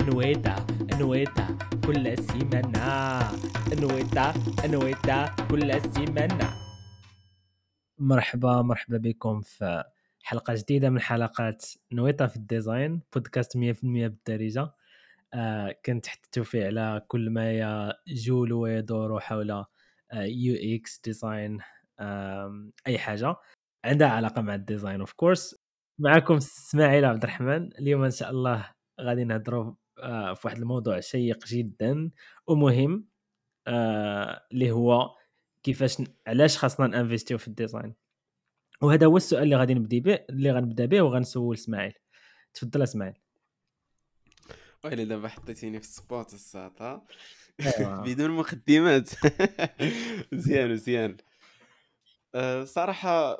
نويطة 0.00 0.66
نويطة 0.92 1.58
كل 1.86 2.18
سيمانة 2.18 3.20
نويطة 3.72 4.34
نويطة 4.64 5.36
كل 5.50 5.80
سيمانة 5.80 6.50
مرحبا 7.98 8.62
مرحبا 8.62 8.96
بكم 8.96 9.40
في 9.40 9.84
حلقة 10.22 10.54
جديدة 10.54 10.90
من 10.90 11.00
حلقات 11.00 11.66
نويطة 11.92 12.26
في 12.26 12.36
ال 12.36 12.45
design 12.45 13.02
podcast 13.14 13.56
100% 13.56 13.60
بالدارجة. 13.82 14.72
آه 15.34 15.76
كنت 15.86 16.04
تحدثوا 16.04 16.44
فيه 16.44 16.66
على 16.66 17.02
كل 17.08 17.30
ما 17.30 17.52
يجول 18.06 18.52
ويدور 18.52 19.20
حول 19.20 19.64
UX 20.14 21.00
design 21.04 21.58
أي 22.86 22.98
حاجة. 22.98 23.36
عندها 23.84 24.08
علاقة 24.08 24.42
مع 24.42 24.54
ال 24.54 24.61
design 24.61 25.00
of 25.00 25.12
course 25.12 25.56
معكم 25.98 26.34
إسماعيل 26.36 27.04
عبد 27.04 27.22
الرحمن. 27.22 27.72
اليوم 27.72 28.04
إن 28.04 28.10
شاء 28.10 28.30
الله 28.30 28.75
غادي 29.00 29.24
نهضروا 29.24 29.74
آه، 29.98 30.34
في 30.34 30.46
واحد 30.46 30.58
الموضوع 30.58 31.00
شيق 31.00 31.46
جدا. 31.46 32.10
ومهم 32.46 33.08
آه، 33.66 34.46
اللي 34.52 34.70
هو 34.70 35.16
كيفاش 35.62 35.96
علاش 36.26 36.58
خاصنا 36.58 36.86
نانفيستيو 36.86 37.38
في 37.38 37.48
ال 37.48 37.54
design. 37.54 37.94
وهذا 38.82 39.06
هو 39.06 39.16
السؤال 39.16 39.42
اللي 39.42 39.56
غادي 39.56 39.74
نبدا 39.74 39.98
به 39.98 40.24
اللي 40.30 40.52
غنبدا 40.52 40.86
به 40.86 41.02
وغنسول 41.02 41.54
إسماعيل. 41.54 41.94
تفضل 42.54 42.82
إسماعيل. 42.82 43.14
ويلي 44.84 45.04
دابا 45.04 45.28
حطيتيني 45.28 45.80
في 45.80 45.86
ال 45.86 45.96
spot 45.96 46.34
الساطا 46.34 47.06
أيوة. 47.60 48.02
بدون 48.06 48.30
مقدمات 48.30 49.10
مزيان 50.32 50.70
مزيان 50.72 51.16
أه 52.34 52.64
صراحة 52.64 53.38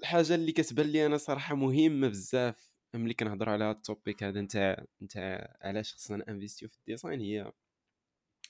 الحاجة 0.00 0.34
اللي 0.34 0.52
كتبان 0.52 0.86
لي 0.86 1.06
أنا 1.06 1.16
صراحة 1.16 1.54
مهمة 1.54 2.08
بزاف. 2.08 2.69
ملي 2.94 3.14
كنهضر 3.14 3.48
على 3.48 3.64
هذا 3.64 3.70
ال 3.70 3.79
topic 3.79 4.22
هذا 4.22 4.40
نتاع 4.40 4.84
نتاع 5.02 5.56
علاش 5.60 5.94
خصنا 5.94 6.24
نانفيستيو 6.28 6.68
في 6.68 6.76
ال 6.76 6.81
design؟ 6.81 7.20
هي 7.20 7.52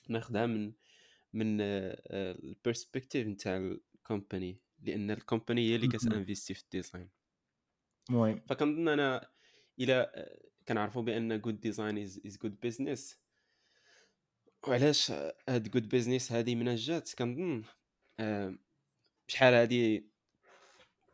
ناخذها 0.09 0.45
من 0.45 0.73
من 1.33 1.57
ال 1.61 1.75
perspective 1.75 3.27
نتاع 3.27 3.57
ال 3.95 4.03
company 4.03 4.59
لأن 4.79 5.11
ال 5.11 5.18
company 5.18 5.69
هي 5.69 5.75
اللي 5.75 5.87
كتانفيستي 5.87 6.53
في 6.53 6.63
ال 6.63 6.69
design. 6.69 7.09
المهم 8.09 8.41
فكنظن 8.49 8.87
أنا 8.87 9.29
إلى 9.79 10.29
كنعرفوا 10.67 11.01
بأن 11.01 11.41
good 11.41 11.59
design 11.59 11.97
is 11.97 12.37
good 12.41 12.59
business 12.59 13.17
وعلاش 14.67 15.11
هاد 15.49 15.71
good 15.71 15.89
business 15.89 16.31
هذه 16.31 16.55
من 16.55 16.75
جات 16.75 17.13
كنظن 17.13 17.63
بشحال 19.27 19.53
هادي 19.53 19.99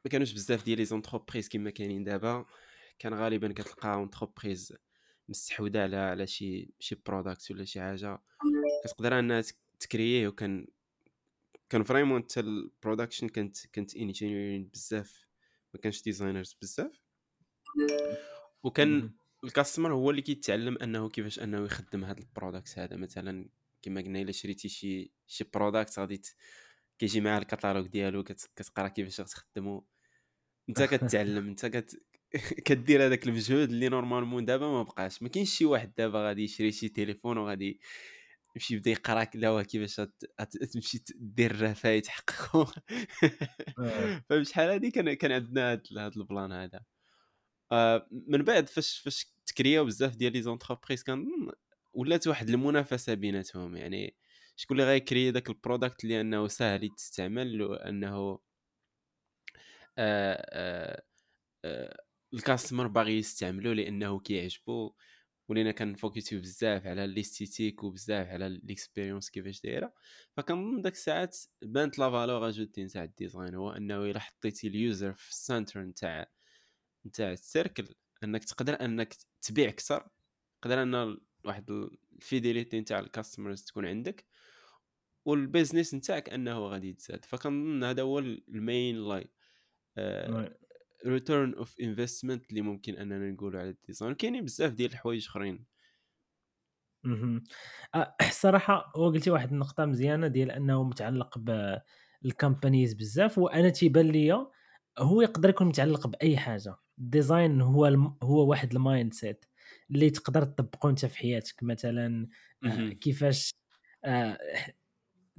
ما 0.06 0.12
كانوش 0.12 0.34
بزاف 0.34 0.66
ديال 0.66 0.78
les 0.78 0.86
entreprises 0.86 1.50
كما 1.50 1.70
كاينين 1.70 2.04
دابا. 2.04 2.46
كان 3.00 3.14
غالبا 3.14 3.54
كتلقى 3.54 3.94
entreprise 3.94 4.74
مستحوذة 5.30 5.82
على 5.82 5.98
على 5.98 6.28
شي 6.28 6.74
شي 6.80 6.96
product 7.06 7.52
ولا 7.52 7.66
شي 7.66 7.80
حاجة. 7.80 8.22
كتقدر 8.84 9.20
أنها 9.20 9.44
تكرييه 9.80 10.28
وكان 10.28 10.68
كان 11.70 11.84
vraiment 11.84 12.24
حتى 12.24 12.40
ال 12.40 12.48
production 12.48 13.30
كانت 13.30 13.68
كانت 13.68 13.96
engineering 13.96 14.70
بزاف 14.74 15.28
ما 15.74 15.80
كانش 15.80 16.02
designers 16.04 16.58
بزاف. 16.62 17.02
وكان 18.64 19.12
ال 19.44 19.50
customer 19.50 19.94
هو 19.94 20.10
اللي 20.12 20.22
كيتعلم 20.22 20.78
أنه 20.78 21.10
كيفاش 21.10 21.40
أنه 21.40 21.66
يخدم 21.66 22.04
هذا 22.04 22.20
ال 22.20 22.27
product 22.27 22.80
هذا. 22.80 22.96
مثلا 22.96 23.50
كما 23.82 24.02
قلنا 24.02 24.22
إلا 24.22 24.32
شريتي 24.32 24.70
شي 24.70 25.12
شي 25.28 25.44
product 25.54 26.00
غادي 26.00 26.22
كيجي 27.00 27.22
معاه 27.22 27.40
الكتالوج 27.40 27.88
ديالو 27.88 28.24
كتقرا 28.24 28.88
كيفاش 28.88 29.22
غتخدمو. 29.22 29.88
أنت 30.70 30.84
كتعلم 30.94 31.48
أنت 31.48 31.66
كت... 31.66 32.07
كدير 32.66 33.06
هذاك 33.06 33.28
المجهود 33.28 33.70
اللي 33.70 33.90
normalement 33.90 34.46
دابا 34.46 34.68
ما 34.68 34.84
بقاش. 34.84 35.24
ما 35.24 35.30
كاينش 35.30 35.58
شي 35.58 35.66
واحد 35.66 35.94
دابا 35.98 36.28
غادي 36.28 36.44
يشري 36.44 36.72
شي 36.72 36.90
تليفون 36.90 37.38
وغادي 37.38 37.80
يمشي 38.56 38.74
يبدا 38.76 38.92
يقرا 38.92 39.28
لا 39.36 39.64
كيفاش 39.64 40.02
تمشي 40.74 41.04
دير 41.16 41.52
الرفاي 41.52 42.02
تحققو. 42.02 42.66
آه. 43.80 44.24
فبشحال 44.30 44.70
هادي؟ 44.70 44.92
كان 44.92 45.14
كان 45.14 45.32
عندنا 45.32 45.74
هذا 45.74 46.12
ال 46.18 46.25
plan 46.25 46.52
هذا. 46.52 46.82
آه، 47.72 48.08
من 48.12 48.44
بعد 48.44 48.70
فاش 48.70 49.00
فاش 49.00 49.28
تكرياو 49.46 49.86
بزاف 49.86 50.16
ديال 50.16 50.34
les 50.34 50.42
entreprises 50.42 51.04
كان 51.04 51.26
ولات 51.94 52.28
واحد 52.28 52.50
المنافسة 52.50 53.14
بيناتهم. 53.14 53.78
يعني 53.78 54.16
شكون 54.56 54.80
اللي 54.80 54.92
غيكري 54.92 55.32
داك 55.32 55.50
ال 55.50 55.57
product 55.57 56.04
اللي 56.04 56.22
أنه 56.22 56.48
ساهل 56.48 56.90
تستعمل 56.90 57.62
وأنه 57.62 58.40
آه 59.98 60.34
آه 60.54 61.04
آه 61.66 62.07
ال 62.34 62.40
customer 62.40 62.88
باغي 62.88 63.18
يستعملو 63.18 63.74
لأنه 63.74 64.20
كيعجبو 64.20 64.94
ولينا 65.50 65.72
كنفوكسيو 65.72 66.40
بزاف 66.40 66.88
على 66.88 67.08
l'esthétique 67.08 67.84
وبزاف 67.84 68.28
على 68.28 68.60
l'expérience 68.64 69.30
كيفاش 69.30 69.62
دايرة. 69.62 69.94
فكنظن 70.38 70.82
داك 70.82 70.94
الساعات 70.94 71.38
بانت 71.62 72.00
la 72.00 72.12
valeur 72.12 72.48
ajoutée 72.48 72.84
نتاع 72.84 73.04
ال 73.04 73.11
design 73.11 73.56
هو 73.56 73.72
أنه 73.72 74.06
إلا 74.06 74.20
حطيتي 74.20 74.68
ال 74.68 74.77
user 74.77 75.14
في 75.14 75.30
ال 75.30 75.37
center 75.37 75.82
نتاع 75.82 76.28
نتاع 77.06 77.32
ال 77.32 77.41
circle 77.41 77.96
أنك 78.24 78.44
تقدر 78.44 78.82
أنك 78.82 79.16
تبيع 79.42 79.70
أكثر 79.70 80.08
تقدر 80.62 80.84
أن 80.84 81.18
واحد 81.46 81.72
ال 82.12 82.19
fidélité 82.19 82.80
نتاع 82.80 83.00
ال 83.00 83.06
customers 83.06 83.64
تكون 83.64 83.86
عندك 83.86 84.26
وال 85.26 85.40
business 85.40 85.94
نتاعك 85.94 86.30
أنه 86.30 86.60
غادي 86.60 86.90
يتزاد. 86.90 87.26
فكنظن 87.26 87.84
هذا 87.84 88.02
هو 88.02 88.20
ال 88.20 88.35
main 88.35 88.96
la 89.08 89.30
return 91.06 91.54
of 91.54 91.80
investment 91.80 92.50
اللي 92.50 92.62
ممكن 92.62 92.94
أننا 92.94 93.32
نقولوا 93.32 93.60
على 93.60 93.70
ال 93.70 93.75
design. 93.75 94.14
كاينين 94.14 94.46
بزاف 94.46 94.74
ديال 94.74 94.92
الحوايج 94.92 95.26
آخرين. 95.28 95.66
الصراحه 98.22 98.92
هو 98.96 99.10
قلتي 99.10 99.30
واحد 99.30 99.52
النقطة 99.52 99.86
مزيانة 99.86 100.28
ديال 100.28 100.52
أنه 100.52 100.84
متعلق 100.84 101.40
بال 102.22 102.35
companies 102.35 102.94
بزاف 102.94 103.38
وأنا 103.38 103.70
تيبان 103.70 104.08
ليا 104.08 104.48
هو 105.00 105.22
يقدر 105.22 105.50
يكون 105.50 105.68
متعلق 105.68 106.08
بأي 106.08 106.38
حاجة. 106.38 106.76
ال 107.00 107.09
design 107.09 107.62
هو 107.62 107.88
الم... 107.88 108.18
هو 108.24 108.50
واحد 108.50 108.72
ال 108.74 109.14
mindset 109.14 109.46
اللي 109.92 110.10
تقدر 110.10 110.44
تطبقه 110.44 110.90
أنت 110.90 111.06
في 111.06 111.18
حياتك. 111.18 111.64
مثلا 111.64 112.28
آه 112.66 112.90
كيفاش 112.90 113.52
آه 114.06 114.38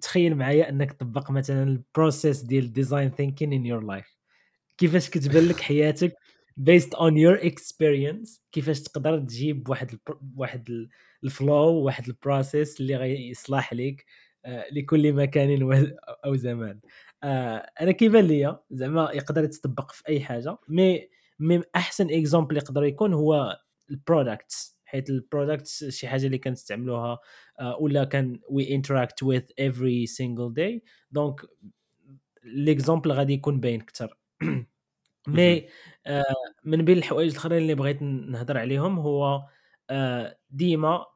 تخيل 0.03 0.35
معايا 0.37 0.69
أنك 0.69 0.93
تطبق 0.93 1.31
مثلا 1.31 1.63
ال 1.63 1.73
process 1.73 2.43
ديال 2.43 2.73
design 2.73 3.11
thinking 3.11 3.53
in 3.53 3.67
your 3.67 3.85
life 3.85 4.18
كيفاش 4.79 5.11
كتبان 5.11 5.45
لك 5.49 5.61
حياتك 5.61 6.15
based 6.57 6.95
on 6.95 7.17
your 7.17 7.35
experience 7.47 8.43
كيفاش 8.53 8.81
تقدر 8.83 9.19
تجيب 9.21 9.69
واحد 9.69 9.91
ال 9.93 10.01
واحد 10.37 10.89
ال 11.25 11.31
flow 11.31 11.55
واحد 11.85 12.07
process 12.09 12.81
اللي 12.81 12.97
غيصلح 12.97 13.73
لك 13.75 14.05
آه 14.45 14.65
لكل 14.73 15.13
مكان 15.13 15.69
أو 16.25 16.37
زمان. 16.37 16.81
آه 17.23 17.57
أنا 17.81 17.93
كيبان 17.93 18.25
ليا 18.25 18.61
زعما 18.71 19.11
يقدر 19.15 19.45
يتطبق 19.45 19.93
في 19.93 20.09
أي 20.09 20.21
حاجة 20.21 20.57
مي 20.69 21.09
مي 21.41 21.63
أحسن 21.77 22.11
exemple 22.11 22.57
يقدر 22.57 22.85
يكون 22.85 23.15
هو 23.15 23.59
ال 23.91 24.00
products 24.00 24.79
حيت 24.85 25.11
البرودكتس 25.11 25.85
شي 25.85 26.09
حاجة 26.09 26.27
اللي 26.27 26.39
كنستعملوها 26.39 27.19
آه 27.61 27.77
ولا 27.81 28.05
كان 28.05 28.41
we 28.51 28.75
interact 28.75 29.23
with 29.23 29.43
every 29.61 30.07
single 30.07 30.55
day 30.55 30.83
donc 31.11 31.41
l'exemple 32.45 33.13
غادي 33.13 33.33
يكون 33.33 33.61
باين 33.61 33.81
أكثر. 33.81 34.18
mais 35.29 35.69
آه 36.07 36.25
من 36.65 36.85
بين 36.85 36.99
الحوايج 36.99 37.31
الأخرين 37.31 37.59
اللي 37.59 37.75
بغيت 37.75 38.03
نهضر 38.03 38.59
عليهم 38.59 38.99
هو 38.99 39.43
آه 39.91 40.39
ديما 40.51 41.07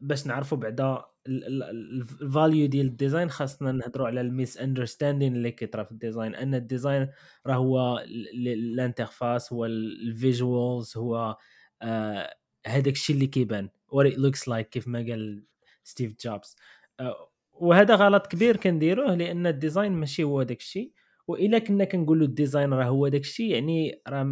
باش 0.00 0.26
نعرفوا 0.26 0.58
بعدا 0.58 1.04
ال 1.26 1.49
value 1.49 2.66
ديال 2.66 2.86
ال 2.86 2.92
design 2.92 3.30
خاصنا 3.30 3.72
نهضروا 3.72 4.06
على 4.06 4.20
ال 4.20 4.58
misunderstanding 4.58 5.36
اللي 5.36 5.50
كيطرا 5.52 5.84
في 5.84 5.92
ال 5.92 5.97
design. 5.97 6.34
أن 6.34 6.54
ال 6.54 6.62
design 6.62 7.08
راه 7.46 7.54
هو 7.54 7.98
ال 8.34 8.46
interface 8.46 9.52
هو 9.52 9.64
ال 9.66 9.82
visuals 9.82 10.96
هو 10.96 11.36
آه 11.82 12.34
هذاك 12.66 12.92
الشيء 12.94 13.16
اللي 13.16 13.26
كيبان. 13.26 13.68
What 13.94 14.06
it 14.12 14.16
looks 14.16 14.40
like 14.48 14.60
كيف 14.70 14.88
ما 14.88 14.98
قال 14.98 15.44
ستيف 15.84 16.14
جوبز. 16.24 16.56
آه 17.00 17.30
وهذا 17.52 17.94
غلط 17.94 18.26
كبير 18.26 18.56
كنديروه 18.56 19.14
لأن 19.14 19.46
ال 19.46 19.53
design 19.53 19.92
ماشي 19.92 20.22
هو 20.24 20.42
داك 20.42 20.58
الشيء 20.60 20.92
وإلا 21.30 21.58
كنا 21.58 21.84
كنقولوا 21.84 22.26
ال 22.26 22.33
design 22.33 22.72
راه 22.72 22.84
هو 22.84 23.08
داك 23.08 23.20
الشيء 23.20 23.54
يعني 23.54 24.02
راه 24.08 24.24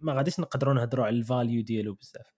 ما 0.00 0.12
غاديش 0.12 0.40
نقدروا 0.40 0.74
نهضروا 0.74 1.06
على 1.06 1.16
ال 1.16 1.24
value 1.24 1.62
ديالو 1.62 1.94
بزاف. 1.94 2.34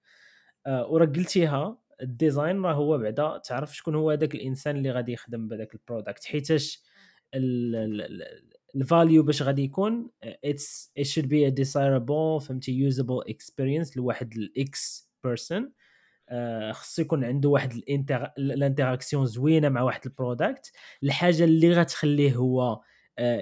آه 0.67 0.87
وراه 0.87 1.07
قلتيها 1.07 1.79
ال 2.03 2.11
design 2.11 2.63
راه 2.63 2.73
هو 2.75 2.99
بعدا 2.99 3.39
تعرف 3.39 3.77
شكون 3.77 3.95
هو 3.95 4.11
هذاك 4.11 4.35
الإنسان 4.35 4.77
اللي 4.77 4.91
غادي 4.91 5.13
يخدم 5.13 5.49
بهذاك 5.49 5.75
ال 5.75 5.81
product 5.81 6.25
حيتاش 6.25 6.83
ال 8.77 8.84
value 8.84 9.23
باش 9.23 9.43
غادي 9.43 9.63
يكون 9.63 10.11
it's 10.23 10.93
it 10.99 11.07
should 11.07 11.29
be 11.29 11.47
a 11.47 11.49
desirable 11.49 12.41
فهمتي 12.41 12.73
usable 12.73 13.21
experience 13.29 13.97
لواحد 13.97 14.33
ال 14.33 14.72
X 14.72 15.11
person 15.25 15.73
خصو 16.73 17.03
يكون 17.03 17.25
عنده 17.25 17.49
واحد 17.49 17.73
ال 18.39 18.46
interaction 18.46 19.27
زوينة 19.27 19.69
مع 19.69 19.83
واحد 19.83 20.01
ال 20.07 20.14
product. 20.14 20.73
الحاجة 21.03 21.45
اللي 21.45 21.73
غتخليه 21.73 22.35
هو 22.35 22.63
آه، 22.63 22.83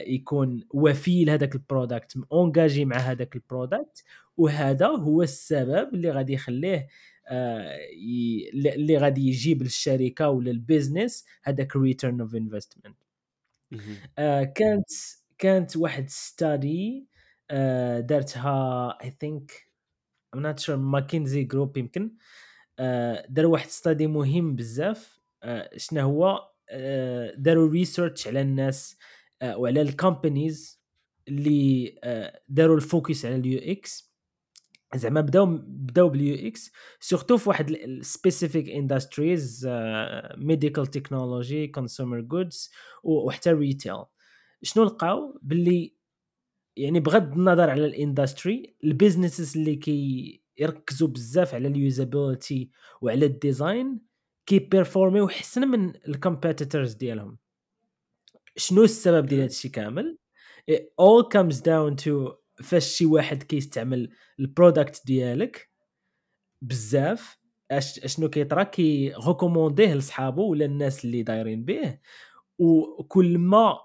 يكون 0.07 0.65
وفي 0.71 1.25
لهذاك 1.25 1.55
ال 1.55 1.62
product 1.62 2.15
engagé 2.33 2.85
مع 2.85 2.97
هذاك 2.97 3.37
ال 3.37 3.45
product 3.45 4.05
وهذا 4.37 4.87
هو 4.87 5.23
السبب 5.23 5.95
اللي 5.95 6.11
غادي 6.11 6.33
يخليه 6.33 6.89
آه، 7.27 7.79
اللي 8.55 8.99
غادي 8.99 9.29
يجيب 9.29 9.63
للشركة 9.63 10.29
ولا 10.29 10.51
ال 10.51 10.59
business 10.59 11.25
هذاك 11.43 11.77
return 11.77 12.21
of 12.21 12.35
investment 12.35 12.97
كانت 14.57 14.91
كانت 15.39 15.77
واحد 15.77 16.09
study 16.09 17.07
آه، 17.51 18.01
دارتها 18.01 18.89
I 19.05 19.11
think 19.21 19.69
I'm 20.35 20.41
not 20.41 20.59
sure 20.59 20.77
McKinsey 20.77 21.45
group 21.45 21.77
يمكن. 21.77 22.13
آه، 22.79 23.27
داروا 23.29 23.53
واحد 23.53 23.69
study 23.69 24.07
مهم 24.07 24.57
بزاف. 24.57 25.21
شنو 25.77 26.01
هو؟ 26.01 26.51
داروا 27.37 27.71
research 27.71 28.29
على 28.29 28.41
الناس. 28.41 28.99
وعلى 29.43 29.83
ال 29.83 29.93
companies 29.93 30.81
اللي 31.29 31.95
داروا 32.49 32.77
ال 32.77 32.85
focus 32.85 33.25
على 33.25 33.35
ال 33.35 33.59
UX 33.59 34.15
زعما 34.95 35.21
بداو 35.21 35.47
بداو 35.67 36.09
بال 36.09 36.49
UX 36.49 36.73
surtout 37.01 37.37
في 37.37 37.49
واحد 37.49 37.77
specific 38.01 38.69
industries 38.71 39.69
medical 40.37 40.87
technology 40.87 41.67
consumer 41.67 42.21
goods 42.21 42.71
وحتى 43.03 43.53
retail 43.53 44.05
شنو 44.63 44.85
لقاو؟ 44.85 45.39
باللي 45.43 45.95
يعني 46.77 47.01
بغض 47.01 47.33
النظر 47.33 47.71
على 47.71 47.87
ال 47.87 47.97
industry 47.97 48.77
ال 48.85 48.91
businesses 48.91 49.57
اللي 49.57 49.77
كي 49.77 50.41
يركزوا 50.59 51.09
بزاف 51.09 51.55
على 51.55 51.69
ال 51.69 51.79
usability 51.79 52.71
وعلى 53.01 53.27
ال 53.27 53.37
design 53.37 54.01
كي 54.47 54.59
performيو 54.59 55.27
احسن 55.27 55.69
من 55.69 55.93
ال 56.09 56.16
competitors 56.16 56.95
ديالهم. 56.95 57.39
شنو 58.57 58.85
السبب 58.85 59.27
ديال 59.27 59.41
هادشي 59.41 59.69
كامل؟ 59.69 60.19
It 60.71 60.83
all 61.01 61.29
comes 61.29 61.57
down 61.61 61.97
to 62.05 62.33
فاش 62.63 62.87
شي 62.87 63.07
واحد 63.07 63.43
كيستعمل 63.43 64.11
ال 64.41 64.49
product 64.49 65.03
ديالك 65.07 65.71
بزاف 66.63 67.39
أشنو 67.71 68.31
كيطرا؟ 68.31 68.63
كي 68.63 69.15
recommandيه 69.27 69.95
لصحابو 69.95 70.51
ولا 70.51 70.65
الناس 70.65 71.05
اللي 71.05 71.23
دايرين 71.23 71.65
به 71.65 71.99
وكل 72.59 73.39
ما 73.39 73.79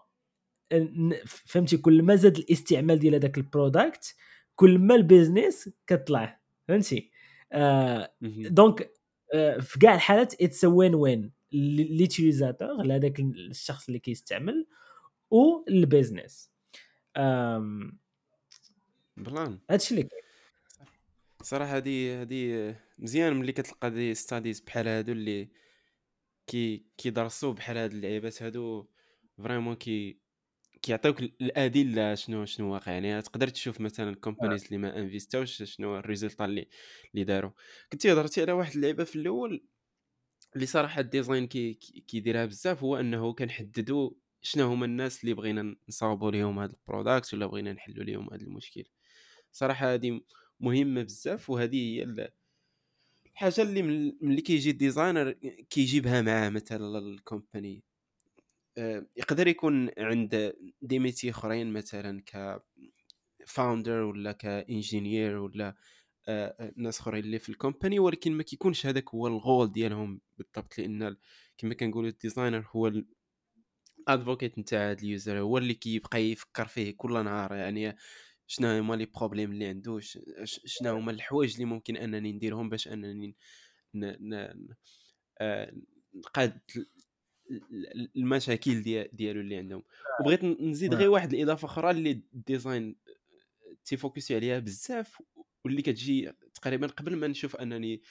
فهمتي 1.26 1.78
كل 1.78 2.04
ما 2.04 2.16
زاد 2.16 2.38
الاستعمال 2.38 3.00
ديال 3.00 3.16
هذاك 3.16 3.38
ال 3.38 3.47
product 3.47 4.16
كل 4.56 4.80
ما 4.80 4.96
ال 4.96 5.04
business 5.04 5.70
كطلع 5.88 6.40
فهمتي؟ 6.68 7.12
آه 7.52 8.14
donc 8.50 8.92
آه 9.34 9.58
في 9.58 9.80
كاع 9.80 9.96
الحالات 9.96 10.42
it's 10.42 10.66
win 10.66 10.96
win 10.96 11.39
l'utilisateur 11.52 12.84
لهذاك 12.84 13.20
الشخص 13.20 13.88
اللي 13.88 14.00
كيستعمل 14.00 14.68
وال 15.32 15.56
business 15.56 16.52
plan. 19.18 19.60
هادشي 19.70 19.96
اللي 19.96 20.04
كاين. 20.04 20.22
صراحة 21.44 21.78
هذه 21.78 22.22
هذه 22.22 22.76
مزيان 22.98 23.34
ملي 23.34 23.52
كتلقى 23.52 23.92
des 23.92 24.14
studies 24.14 24.60
بحال 24.60 24.88
هادو 24.88 25.12
اللي 25.12 25.50
كي 26.48 26.86
كيدرسوا 26.98 27.54
بحال 27.54 27.78
هاد 27.78 27.94
اللعيبات 27.94 28.44
هادو 28.44 28.88
vraiment 29.38 29.76
كي 29.76 30.20
كيعطيوك 30.82 31.20
الأدلة 31.22 32.16
شنو 32.16 32.46
شنو 32.46 32.74
واقع. 32.74 32.92
يعني 32.92 33.22
تقدر 33.22 33.48
تشوف 33.48 33.82
مثلا 33.82 34.16
companies 34.16 34.66
اللي 34.66 34.78
ما 34.78 35.00
investاوش 35.00 35.64
شنو 35.64 35.98
ال 35.98 36.04
result 36.04 36.42
اللي 36.42 36.68
اللي 37.14 37.24
داروا. 37.24 37.52
كنتي 37.92 38.14
هضرتي 38.14 38.42
على 38.42 38.52
واحد 38.52 38.76
اللعبه 38.76 39.04
في 39.04 39.16
الأول 39.16 39.66
اللي 40.56 40.66
صراحة 40.66 41.02
ال 41.02 41.08
design 41.08 41.48
كي 41.48 41.74
كيديرها 42.08 42.46
بزاف 42.46 42.84
هو 42.84 42.96
أنه 42.98 43.34
كنحددوا 43.34 44.12
شنو 44.42 44.68
هما 44.68 44.86
الناس 44.86 45.24
اللي 45.24 45.34
بغينا 45.34 45.76
نصاوبوا 45.90 46.32
لهم 46.32 46.60
هذا 46.60 46.74
ال 46.74 46.81
product 46.81 47.34
ولا 47.34 47.46
بغينا 47.46 47.74
نحلوا 47.74 48.04
لهم 48.04 48.34
هذا 48.34 48.42
المشكل. 48.44 48.84
صراحة 49.52 49.94
هذه 49.94 50.22
مهمة 50.60 51.04
بزاف 51.04 51.50
وهذه 51.50 51.76
هي 51.76 52.32
الحاجة 53.40 53.62
اللي 53.62 53.82
ملي 54.22 54.42
كيجي 54.42 54.70
ال 54.70 54.77
designer 54.77 55.32
كيجيبها 55.70 56.22
معاه 56.22 56.50
مثلا 56.50 57.00
ال 57.00 57.10
company 57.10 57.84
آه، 58.78 59.06
يقدر 59.18 59.48
يكون 59.48 59.90
عند 59.98 60.54
des 60.82 61.00
métiers 61.00 61.30
أخرين 61.30 61.74
مثلا 61.74 62.22
ك 62.26 62.62
founder 63.48 64.02
ولا 64.02 64.32
ك 64.32 64.42
ingénieur 64.42 65.38
ولا 65.38 65.76
ناس 66.76 67.00
أخرين 67.00 67.24
اللي 67.24 67.40
في 67.40 67.50
ال 67.50 67.56
company 67.56 68.00
ولكن 68.00 68.32
ما 68.32 68.44
كيكونش 68.44 68.86
هذاك 68.86 69.10
هو 69.10 69.28
الغول 69.28 69.72
ديالهم 69.72 70.22
بالضبط 70.38 70.78
لأن 70.78 71.16
كما 71.58 71.74
كنقولوا 71.74 72.10
ال 72.10 72.16
designer 72.16 72.68
هو 72.72 72.92
ال 74.08 74.13
advocate 74.13 74.60
نتاع 74.60 74.92
هذا 74.92 75.00
ال 75.00 75.08
user 75.08 75.40
هو 75.40 75.58
اللي 75.58 75.74
كيبقى 75.74 76.22
يفكر 76.24 76.68
فيه 76.68 76.92
كل 76.98 77.24
نهار 77.24 77.54
يعني 77.54 77.96
شنو 78.48 78.68
هما 78.68 78.96
les 78.96 79.06
problèmes 79.06 79.52
اللي 79.52 79.66
عنده 79.66 80.00
شنو 80.44 80.96
هما 80.96 81.12
الحوايج 81.12 81.54
اللي 81.54 81.66
ممكن 81.66 81.98
أنني 81.98 82.32
نديرهم 82.32 82.70
باش 82.70 82.88
أنني 82.88 83.36
نقاد 86.16 86.60
المشاكل 88.16 88.82
ديالو 89.14 89.42
اللي 89.42 89.56
عندهم. 89.56 89.84
وبغيت 90.22 90.44
نزيد 90.44 90.94
غير 90.94 91.10
واحد 91.10 91.34
الإضافة 91.34 91.66
أخرى 91.66 91.92
اللي 91.92 92.12
ال 92.12 92.24
design 92.24 92.96
تيfocusي 93.86 94.36
عليها 94.36 94.60
بزاف 94.60 95.22
واللي 95.66 95.82
كتجي 95.82 96.32
تقريبا 96.54 96.88
قبل 96.88 97.16
ما 97.16 97.28
نشوف 97.28 97.56
أنني 97.56 98.02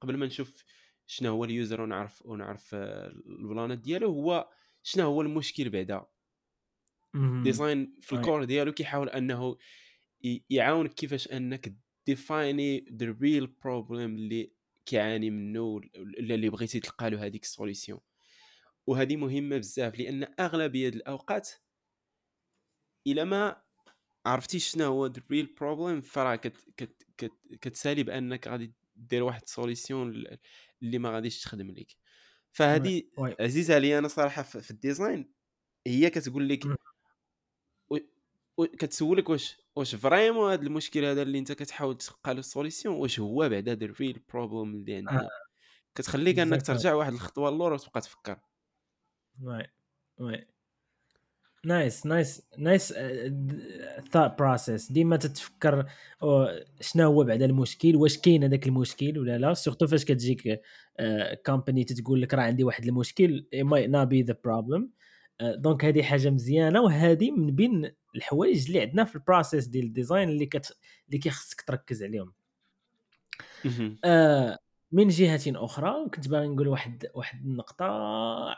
قبل 0.00 0.16
ما 0.16 0.26
نشوف 0.26 0.64
شنو 1.06 1.30
هو 1.30 1.44
ال 1.44 1.51
user 1.51 1.80
ونعرف 1.80 2.26
ونعرف 2.26 2.74
ال 2.74 2.91
planات 2.91 3.78
ديالو 3.78 4.12
هو 4.12 4.50
شنو 4.82 5.04
هو 5.04 5.22
المشكل 5.22 5.70
بعدا. 5.70 6.06
design 7.44 7.96
في 8.00 8.12
ال 8.12 8.18
core 8.18 8.44
ديالو 8.44 8.72
كيحاول 8.72 9.08
أنه 9.08 9.56
يعاونك 10.50 10.94
كيفاش 10.94 11.28
أنك 11.32 11.74
defineي 12.06 12.86
the 12.92 13.16
real 13.22 13.46
problem 13.46 14.14
اللي 14.16 14.52
كيعاني 14.86 15.30
منه 15.30 15.60
ولا 15.60 16.34
اللي 16.34 16.50
بغيتي 16.50 16.80
تلقى 16.80 17.10
له 17.10 17.26
هذيك 17.26 17.42
ال 17.42 17.48
solution. 17.48 18.00
وهذه 18.86 19.16
مهمة 19.16 19.58
بزاف 19.58 19.98
لأن 19.98 20.34
أغلبية 20.40 20.88
الأوقات 20.88 21.50
إلا 23.06 23.24
ما 23.24 23.62
عرفتي 24.26 24.58
شنو 24.58 24.84
هو 24.84 25.06
the 25.06 25.22
real 25.30 25.54
problem 25.60 26.00
فراه 26.00 26.36
كت 26.36 26.56
كت 26.76 27.06
كت 27.18 27.32
كتسالي 27.60 28.02
بأنك 28.02 28.48
غادي 28.48 28.74
دير 28.96 29.22
واحد 29.22 29.48
solution 29.48 30.24
اللي 30.82 30.98
ما 30.98 31.10
غاديش 31.10 31.40
تخدم 31.42 31.70
لك 31.70 31.96
فهذه 32.52 33.02
عزيزة 33.40 33.74
عليا 33.74 33.98
أنا 33.98 34.08
صراحة 34.08 34.42
في 34.42 34.70
ال 34.70 34.79
design 34.79 35.32
هي 35.86 36.10
كتقول 36.10 36.48
لك 36.48 36.64
كتسولك 38.78 39.28
واش 39.28 39.56
واش 39.76 39.94
vraiment 39.94 40.52
هذا 40.52 40.62
المشكل 40.62 41.04
هذا 41.04 41.22
اللي 41.22 41.38
أنت 41.38 41.52
كتحاول 41.52 41.98
تلقى 41.98 42.34
له 42.34 42.40
solution 42.42 42.94
واش 42.94 43.20
هو 43.20 43.48
بعدا 43.48 43.74
the 43.74 43.86
real 44.00 44.22
problem 44.28 44.74
اللي 44.74 44.96
عندنا. 44.96 45.22
آه. 45.22 45.28
كتخليك 45.94 46.38
أنك 46.38 46.62
ترجع 46.62 46.94
واحد 46.94 47.12
الخطوة 47.12 47.50
للور 47.50 47.72
وتبقى 47.72 48.00
تفكر. 48.00 48.40
oui 49.42 49.66
oui. 50.18 50.46
Nice 51.66 52.06
nice 52.06 52.42
nice 52.58 52.92
thought 54.12 54.38
process 54.38 54.92
ديما 54.92 55.16
تتفكر 55.16 55.86
شنو 56.80 57.06
هو 57.06 57.24
بعدا 57.24 57.44
المشكل؟ 57.44 57.96
واش 57.96 58.18
كاين 58.18 58.44
هذاك 58.44 58.66
المشكل 58.66 59.18
ولا 59.18 59.38
لا؟ 59.38 59.54
surtout 59.54 59.86
فاش 59.86 60.04
كتجيك 60.04 60.60
company 61.46 61.84
uh, 61.84 61.86
تتقول 61.86 62.22
لك 62.22 62.34
راه 62.34 62.42
عندي 62.42 62.64
واحد 62.64 62.84
المشكل 62.84 63.46
it 63.54 63.66
might 63.66 63.90
not 63.90 64.08
be 64.08 64.32
the 64.32 64.36
problem. 64.48 64.82
donc 65.42 65.84
هذه 65.84 66.02
حاجة 66.02 66.30
مزيانة 66.30 66.80
وهذه 66.82 67.30
من 67.30 67.54
بين 67.54 67.92
الحوايج 68.16 68.66
اللي 68.66 68.80
عندنا 68.80 69.04
في 69.04 69.14
ال 69.16 69.22
process 69.22 69.66
ديال 69.66 69.84
ال 69.84 69.90
design 69.90 70.28
اللي 70.28 70.46
كت 70.46 70.76
اللي 71.08 71.18
كيخصك 71.18 71.60
تركز 71.60 72.02
عليهم. 72.02 72.32
uh, 73.66 74.56
من 74.92 75.08
جهة 75.08 75.40
أخرى 75.46 76.08
كنت 76.14 76.28
باغي 76.28 76.48
نقول 76.48 76.68
واحد 76.68 77.06
واحد 77.14 77.46
النقطة. 77.46 77.86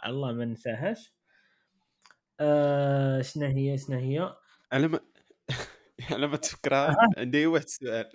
الله 0.07 0.33
ما 0.33 0.45
ننساهاش 0.45 1.18
آه 2.41 3.23
شنو 3.23 3.47
هي 3.47 3.79
شنو 3.79 3.99
هي. 3.99 4.37
على 4.73 4.89
ما 4.89 5.01
على 6.11 6.27
ما 6.27 6.37
تفكرها. 6.37 6.97
عندي 7.17 7.47
واحد 7.47 7.65
السؤال 7.65 8.11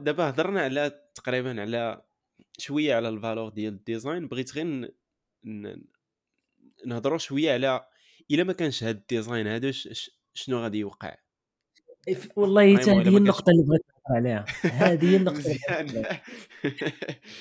دابا 0.00 0.28
هضرنا 0.30 0.60
على 0.62 0.92
تقريبا 1.14 1.60
على 1.60 2.02
شوية 2.58 2.94
على 2.94 3.08
la 3.08 3.18
valeur 3.18 3.48
ديال 3.48 3.72
ال 3.72 3.79
design. 3.79 4.28
بغيت 4.28 4.54
غير 4.54 4.90
نهضروا 6.86 7.18
شوية 7.18 7.52
على 7.52 7.86
إلا 8.30 8.44
ما 8.44 8.52
كانش 8.52 8.84
هاد 8.84 8.96
ال 8.96 9.03
design 9.03 9.46
هذا 9.46 9.70
شنو 10.34 10.58
غادي 10.62 10.78
يوقع؟ 10.78 11.16
والله 12.36 12.76
حتى 12.76 12.90
هذه 12.90 13.16
النقطة 13.16 13.50
اللي 13.50 13.62
بغيت 13.62 13.82
نهضر 14.08 14.16
عليها. 14.16 14.44
هذه 14.64 15.10
هي 15.10 15.16
النقطة 15.20 16.20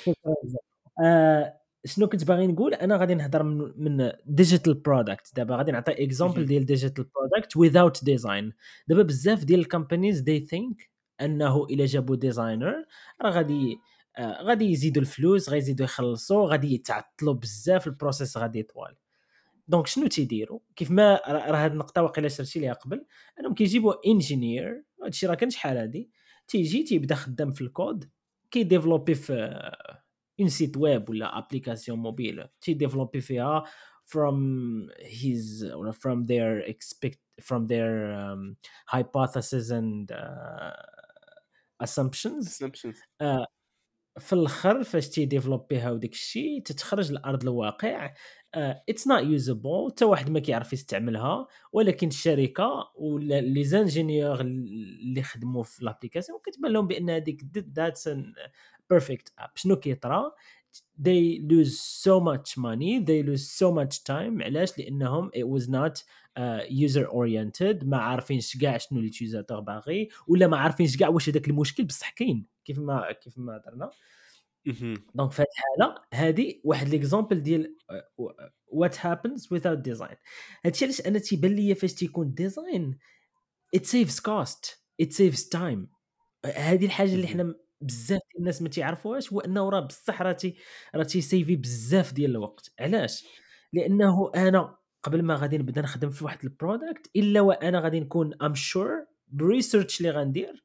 آه 1.05 1.58
شنو 1.85 2.07
كنت 2.07 2.23
باغي 2.23 2.47
نقول؟ 2.47 2.73
أنا 2.73 2.97
غادي 2.97 3.15
نهضر 3.15 3.43
من 3.43 3.71
من 3.77 4.11
digital 4.25 4.73
product 4.73 5.35
دابا 5.35 5.55
غادي 5.55 5.71
نعطي 5.71 6.03
example 6.03 6.45
ديال 6.45 6.65
digital 6.65 7.05
product 7.15 7.57
without 7.57 8.03
design 8.03 8.53
دابا 8.87 9.01
بزاف 9.03 9.43
ديال 9.43 9.59
ال 9.59 9.65
companies 9.65 10.19
they 10.19 10.45
think 10.45 10.89
أنه 11.21 11.65
إلا 11.65 11.85
جابوا 11.85 12.15
designer 12.15 12.85
راه 13.21 13.29
غادي 13.31 13.77
آه 14.17 14.43
غادي 14.43 14.65
يزيدوا 14.71 15.01
الفلوس 15.01 15.49
غيزيدوا 15.49 15.85
يخلصوا 15.85 16.49
غادي 16.51 16.73
يتعطلوا 16.73 17.33
بزاف 17.33 17.87
ال 17.87 17.94
process 17.94 18.37
غادي 18.37 18.59
يطول 18.59 18.95
donc 19.69 19.87
شنو 19.87 20.07
تيديروا 20.07 20.59
كيف 20.75 20.91
ما 20.91 21.21
راه 21.27 21.65
هذه 21.65 21.71
النقطة 21.71 22.03
واقيلا 22.03 22.27
شرتي 22.27 22.59
ليها 22.59 22.73
قبل. 22.73 23.05
أنهم 23.39 23.53
كيجيبوا 23.53 23.93
ingénieur 24.07 24.83
هادشي 25.03 25.27
راه 25.27 25.35
كان 25.35 25.49
شحال 25.49 25.77
هادي. 25.77 26.09
تيجي 26.47 26.83
تيبدا 26.83 27.15
خدام 27.15 27.51
في 27.51 27.61
الكود 27.61 28.09
كي 28.51 28.62
développer 28.62 29.15
في 29.15 29.61
un 30.39 30.49
site 30.49 30.77
web 30.77 31.09
ولا 31.09 31.37
application 31.37 31.99
mobile 31.99 32.47
تي 32.61 32.71
développer 32.71 33.21
فيها 33.21 33.63
from 34.09 34.89
his 35.21 35.63
or 35.77 35.93
from 35.93 36.25
their 36.25 36.59
expect 36.73 37.19
from 37.47 37.67
their 37.67 38.11
um, 38.11 38.57
hypothesis 38.87 39.69
and 39.69 40.11
uh, 40.11 40.71
assumptions. 41.79 42.47
Assumptions. 42.47 42.97
Uh, 43.19 43.45
في 44.19 44.33
الأخر 44.33 44.83
فاش 44.83 45.09
تي 45.09 45.22
développer 45.22 45.85
ها 45.85 45.91
وداك 45.91 46.11
الشيء 46.11 46.61
تتخرج 46.61 47.11
لأرض 47.11 47.43
الواقع. 47.43 48.13
It's 48.55 49.07
not 49.07 49.23
usable 49.23 49.91
حتى 49.91 50.05
واحد 50.05 50.29
ما 50.29 50.39
كيعرف 50.39 50.73
يستعملها. 50.73 51.47
ولكن 51.73 52.07
الشركة 52.07 52.91
ولا 52.95 53.41
les 53.41 53.63
ingénieurs 53.63 54.41
اللي 54.41 55.23
خدموا 55.23 55.63
في 55.63 55.85
l'application 55.85 56.39
كتبان 56.45 56.71
لهم 56.71 56.87
بأن 56.87 57.09
هذيك 57.09 57.41
that's 57.75 58.09
perfect 58.89 59.33
app 59.39 59.49
شنو 59.55 59.75
كيطرا 59.75 60.31
they 60.99 61.39
lose 61.51 61.79
so 61.79 62.19
much 62.19 62.57
money. 62.57 62.99
They 62.99 63.23
lose 63.23 63.45
so 63.61 63.71
much 63.71 64.03
time. 64.03 64.41
علاش؟ 64.41 64.79
لأنهم 64.79 65.31
it 65.35 65.47
was 65.47 65.67
not 65.67 66.03
uh, 66.37 66.61
user 66.69 67.05
oriented 67.07 67.85
ما 67.85 67.97
عارفينش 67.97 68.57
كاع 68.57 68.77
شنو 68.77 68.99
ال 68.99 69.04
utilisateur 69.04 69.59
باغي 69.59 70.09
ولا 70.27 70.47
ما 70.47 70.57
عارفينش 70.57 70.97
كاع 70.97 71.09
واش 71.09 71.29
هذاك 71.29 71.47
المشكل. 71.47 71.83
بصح 71.83 72.09
كاين 72.09 72.45
كيف 72.65 72.79
ما 72.79 73.11
كيف 73.11 73.37
ما 73.37 73.61
درنا. 73.65 73.91
donc 75.15 75.31
في 75.31 75.41
هذه 75.41 75.47
الحالة 75.51 75.95
هذه 76.13 76.61
واحد 76.63 76.89
l'exemple 76.89 77.43
ديال 77.43 77.75
what 78.67 79.05
happens 79.05 79.53
without 79.53 79.67
design 79.67 80.15
هادشي 80.65 80.85
علاش 80.85 81.01
أنا 81.01 81.19
تيبان 81.19 81.55
ليا 81.55 81.73
فاش 81.73 81.93
تيكون 81.93 82.33
design 82.33 82.97
it 83.75 83.79
saves 83.79 84.19
cost. 84.19 84.75
It 85.03 85.13
saves 85.13 85.49
time. 85.55 85.87
هذه 86.45 86.85
الحاجة 86.85 87.13
اللي 87.13 87.27
حنا 87.27 87.55
بزاف 87.81 88.19
ديال 88.31 88.39
الناس 88.39 88.61
ما 88.61 88.69
تيعرفوهاش 88.69 89.33
هو 89.33 89.39
أنه 89.39 89.69
راه 89.69 89.79
بصح 89.79 90.21
راه 90.21 90.31
تي 90.31 90.57
راه 90.95 91.03
تي 91.03 91.18
saveي 91.18 91.55
بزاف 91.55 92.13
ديال 92.13 92.31
الوقت. 92.31 92.71
علاش؟ 92.79 93.25
لأنه 93.73 94.31
أنا 94.35 94.75
قبل 95.03 95.23
ما 95.23 95.35
غادي 95.35 95.57
نبدا 95.57 95.81
نخدم 95.81 96.09
في 96.09 96.23
واحد 96.23 96.43
ال 96.43 96.52
product 96.52 97.09
إلا 97.15 97.41
وأنا 97.41 97.79
غادي 97.79 97.99
نكون 97.99 98.33
I'm 98.41 98.55
sure 98.55 99.05
ب 99.27 99.35
research 99.35 99.99
اللي 100.01 100.11
غندير 100.11 100.63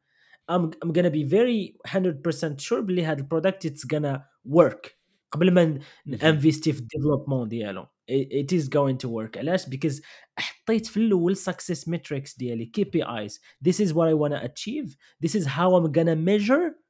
I'm, 0.52 0.70
I'm 0.84 0.92
gonna 0.92 1.10
be 1.10 1.24
very 1.24 1.76
100% 1.88 2.60
sure 2.60 2.80
بلي 2.80 3.04
هذا 3.04 3.18
ال 3.18 3.24
product 3.24 3.66
it's 3.66 3.86
gonna 3.96 4.20
work 4.48 4.90
قبل 5.30 5.50
ما 5.50 5.78
investir 6.22 6.72
في 6.72 6.80
ال 6.80 6.85
développement 6.85 7.48
ديالو. 7.48 7.86
It 8.10 8.52
is 8.52 8.68
going 8.68 8.96
to 9.04 9.08
work. 9.08 9.38
علاش؟ 9.38 9.66
because 9.66 10.02
حطيت 10.38 10.86
في 10.86 10.96
الأول 10.96 11.36
success 11.36 11.80
metrics 11.88 12.38
ديالي 12.38 12.72
KPIs 12.78 13.32
this 13.68 13.80
is 13.80 13.92
what 13.92 14.08
I 14.08 14.14
to 14.32 14.44
achieve. 14.44 14.96
This 15.24 15.34
is 15.34 15.46
how 15.46 15.74
I'm 15.76 15.92
gonna 15.92 16.16
measure 16.16 16.83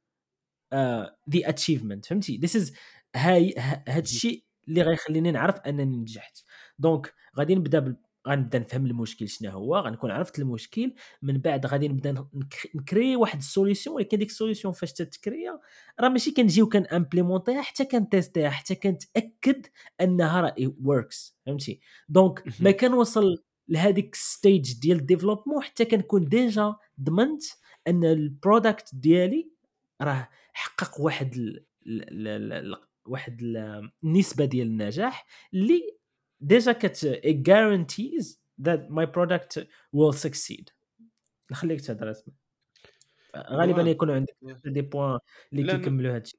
uh, 0.73 1.09
the 1.35 1.43
achievement 1.43 2.07
فهمتي؟ 2.07 2.39
This 2.43 2.61
is 2.61 2.73
هاي 3.15 3.53
هاد 3.87 4.03
الشيء 4.03 4.43
اللي 4.67 4.81
غيخليني 4.81 5.31
نعرف 5.31 5.55
أنني 5.55 5.97
نجحت. 5.97 6.43
donc 6.79 7.13
غادي 7.37 7.55
نبدا 7.55 7.95
غنبدا 8.27 8.59
نفهم 8.59 8.85
المشكل 8.85 9.29
شنو 9.29 9.51
هو 9.51 9.77
غنكون 9.77 10.11
عرفت 10.11 10.39
المشكل 10.39 10.93
من 11.21 11.37
بعد 11.37 11.65
غادي 11.65 11.87
نبدا 11.87 12.27
نcréer 12.75 13.15
واحد 13.15 13.37
ال 13.37 13.43
solution 13.43 13.95
ولكن 13.95 14.17
ديك 14.17 14.29
la 14.29 14.38
solution 14.38 14.73
فاش 14.73 14.93
تتcréa 14.93 15.59
راه 15.99 16.09
ماشي 16.09 16.31
كنجيو 16.31 16.69
كن 16.69 16.82
implémenter 16.82 17.54
ها 17.54 17.61
حتى 17.61 17.85
كن 17.85 17.99
tester 17.99 18.42
ها 18.42 18.49
حتى 18.49 18.75
كنتأكد 18.75 19.65
أنها 20.01 20.41
راه 20.41 20.55
works 20.83 21.37
فهمتي؟ 21.45 21.79
دونك 22.09 22.43
ما 22.59 22.71
كنوصل 22.71 23.43
لهذيك 23.67 24.15
stage 24.15 24.79
ديال 24.79 24.97
ال 24.97 25.02
développement 25.02 25.63
حتى 25.63 25.85
كنكون 25.85 26.25
déjà 26.25 26.75
ضمنت 27.01 27.43
أن 27.87 28.03
ال 28.03 28.14
product 28.14 28.95
ديالي 28.95 29.54
راه 30.01 30.29
حقق 30.53 31.01
واحد 31.01 31.33
ال 31.35 31.65
ال 31.87 32.53
ال 32.53 32.75
واحد 33.05 33.41
النسبة 34.03 34.45
ديال 34.45 34.67
النجاح 34.67 35.25
اللي 35.53 35.97
déjà 36.41 36.71
كت 36.71 37.21
guarantees 37.25 38.25
that 38.61 38.79
my 38.89 39.05
product 39.05 39.63
will 39.95 40.13
succeed. 40.27 40.65
نخليك 41.51 41.81
تهضر 41.81 42.11
اسمع 42.11 42.33
غالبا 43.37 43.81
يكونوا 43.81 44.15
عندك 44.15 44.35
des 44.65 44.81
points 44.81 45.19
اللي 45.53 45.63
كيكملوا 45.77 46.15
هادشي. 46.15 46.37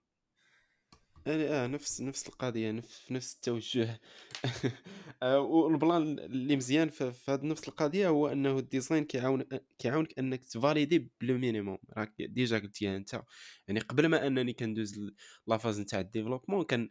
يعني 1.26 1.48
آه 1.48 1.66
نفس 1.66 2.00
نفس 2.00 2.28
القضية 2.28 2.70
نفس 2.70 3.12
نفس 3.12 3.34
التوجه. 3.34 4.00
آه، 5.22 5.40
وال 5.40 5.66
plan 5.66 6.18
اللي 6.18 6.56
مزيان 6.56 6.88
في 6.88 7.12
هذه 7.28 7.46
نفس 7.46 7.68
القضية 7.68 8.08
هو 8.08 8.28
أنه 8.28 8.58
ال 8.58 8.65
design 8.65 9.04
كيعاون 9.04 9.44
كيعاونك 9.78 10.18
أنك 10.18 10.44
ت 10.44 10.53
valider 10.53 11.10
ب 11.20 11.26
le 11.26 11.38
minimum. 11.38 11.78
راك 11.96 12.14
déjà 12.22 12.58
قلتيها 12.58 12.96
أنت. 12.96 13.22
يعني 13.68 13.80
قبل 13.80 14.06
ما 14.06 14.26
أنني 14.26 14.52
كندوز 14.52 15.00
la 15.46 15.56
phase 15.56 15.80
نتاع 15.80 16.00
ال 16.00 16.05
développement 16.05 16.64
كان 16.64 16.90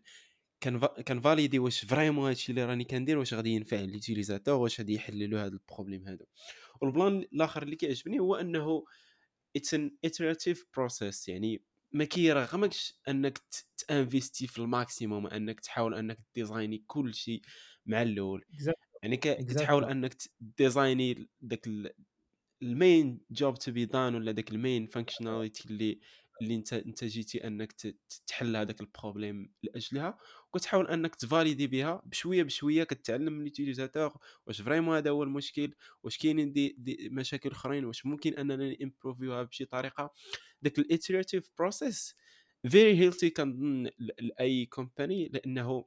كان 1.05 1.21
valider 1.21 1.59
واش 1.59 1.85
vraiment 1.85 2.27
هادشي 2.27 2.51
اللي 2.51 2.65
راني 2.65 2.83
كندير 2.83 3.17
واش 3.17 3.33
غادي 3.33 3.49
ينفع 3.49 3.77
l'utilisateur 3.77 4.55
واش 4.55 4.79
غادي 4.79 4.93
يحل 4.93 5.29
له 5.29 5.45
هذا 5.45 5.53
ال 5.53 5.59
problème 5.59 6.07
هذا 6.07 6.25
وال 6.81 6.96
plan 6.96 7.25
الآخر 7.33 7.63
اللي 7.63 7.75
كيعجبني 7.75 8.19
هو 8.19 8.35
أنه 8.35 8.83
it's 9.55 9.73
an 9.73 9.97
iterative 10.07 10.59
process 10.77 11.29
يعني 11.29 11.61
ما 11.95 12.03
كيرغمكش 12.03 12.93
انك 13.09 13.41
ت 13.87 13.94
investir 13.94 14.47
في 14.47 14.59
ال 14.59 14.68
maximum 14.68 15.27
انك 15.27 15.59
تحاول 15.59 15.95
انك 15.95 16.19
designي 16.35 16.83
كل 16.87 17.13
شيء 17.15 17.41
مع 17.85 18.01
الأول 18.01 18.45
يعني 19.03 19.17
كتحاول 19.17 19.83
انك 19.85 20.15
ديزايني 20.41 21.29
داك 21.41 21.67
ال 22.61 22.73
main 22.73 23.21
job 23.31 23.55
to 23.59 23.71
be 23.71 23.85
done 23.85 24.15
ولا 24.15 24.31
داك 24.31 24.51
ال 24.51 24.58
main 24.58 24.87
functionality 24.87 25.69
اللي 25.69 25.99
اللي 26.41 26.55
انت 26.55 26.73
انت 26.73 27.03
جيتي 27.03 27.47
انك 27.47 27.71
تحل 28.27 28.55
هذاك 28.55 28.81
ال 28.81 28.89
problème 28.89 29.53
لأجلها 29.63 30.17
وكتحاول 30.53 30.87
انك 30.87 31.15
ت 31.15 31.22
valider 31.22 31.67
بها 31.67 32.01
بشوية 32.05 32.43
بشوية 32.43 32.83
كتعلم 32.83 33.33
من 33.33 33.39
ال 33.41 33.48
utilisateur 33.48 34.17
واش 34.47 34.61
vraiment 34.61 34.95
هذا 34.95 35.09
هو 35.09 35.23
المشكل 35.23 35.73
واش 36.03 36.17
كاينين 36.17 36.51
دي, 36.53 36.75
دي 36.79 37.09
مشاكل 37.11 37.51
أخرين 37.51 37.85
واش 37.85 38.05
ممكن 38.05 38.33
اننا 38.33 38.75
improveيوها 38.83 39.43
بشي 39.43 39.65
طريقة. 39.65 40.13
داك 40.61 40.79
ال 40.79 40.86
iterative 40.86 41.49
process 41.57 42.15
very 42.69 42.99
healthy 42.99 43.29
كنظن 43.29 43.89
لأي 44.19 44.65
company 44.65 45.27
لأنه 45.27 45.85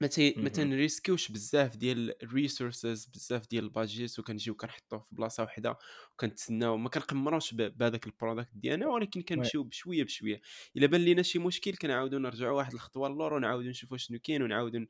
ما 0.00 0.08
ما 0.36 0.48
تن 0.48 0.62
risquerوش 0.62 1.32
بزاف 1.32 1.76
ديال 1.76 2.22
ال 2.22 2.30
resources 2.30 3.06
بزاف 3.06 3.48
ديال 3.48 3.64
ال 3.64 3.72
budget 3.72 4.18
وكنجيو 4.18 4.54
كنحطوه 4.54 4.98
في 4.98 5.14
بلاصة 5.14 5.42
وحدة 5.42 5.78
وكنتسناو. 6.12 6.76
ما 6.76 6.88
كنقمروش 6.88 7.54
بهذاك 7.54 8.06
ال 8.06 8.11
product 8.11 8.50
ديالنا 8.54 8.86
ولكن 8.88 9.22
كنمشيو 9.22 9.64
بشوية 9.64 10.04
بشوية. 10.04 10.40
إلا 10.76 10.86
بان 10.86 11.00
لينا 11.00 11.22
شي 11.22 11.38
مشكل 11.38 11.76
كنعاودو 11.76 12.18
نرجعوا 12.18 12.56
واحد 12.56 12.72
الخطوة 12.72 13.08
للور 13.08 13.34
ونعاودو 13.34 13.68
نشوفوا 13.68 13.96
شنو 13.96 14.18
كاين 14.18 14.42
ونعاودو 14.42 14.86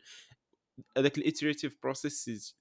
هذاك 0.96 1.18
ال 1.18 1.24
iterative 1.24 1.76
process 1.82 2.56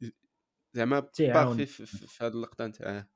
زعما 0.73 0.99
باغي 1.19 1.65
في, 1.65 2.23
هذه 2.23 2.31
اللقطة 2.31 2.67
نتاعه. 2.67 3.09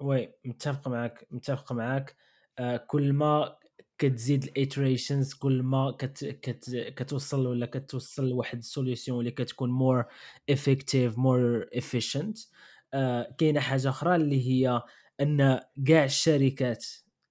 oui 0.00 0.34
متفق 0.44 0.88
معاك 0.88 1.26
متفق 1.30 1.72
معاك. 1.72 2.16
آه 2.58 2.76
كل 2.76 3.12
ما 3.12 3.56
كتزيد 3.98 4.44
ال 4.44 4.52
iterations 4.52 5.34
كل 5.34 5.62
ما 5.62 5.90
كت 5.98 6.24
كت 6.24 6.70
كتوصل 6.96 7.46
ولا 7.46 7.66
كتوصل 7.66 8.28
لواحد 8.28 8.58
ال 8.58 8.64
solution 8.64 9.12
اللي 9.12 9.30
كتكون 9.30 9.70
more 9.70 10.04
effective 10.50 11.18
more 11.18 11.66
efficient 11.74 12.38
كاينة 13.38 13.60
حاجة 13.60 13.88
أخرى 13.88 14.16
اللي 14.16 14.48
هي 14.48 14.82
أن 15.20 15.60
كاع 15.86 16.04
الشركات 16.04 16.86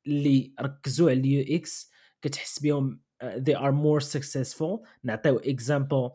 اللي 0.07 0.53
ركزوا 0.61 1.09
على 1.09 1.19
ال 1.19 1.55
UX 1.57 1.91
كتحس 2.21 2.59
بهم 2.59 3.01
uh, 3.23 3.25
they 3.25 3.55
are 3.55 3.73
more 3.73 4.05
successful. 4.05 4.87
نعطيو 5.03 5.37
example 5.37 6.09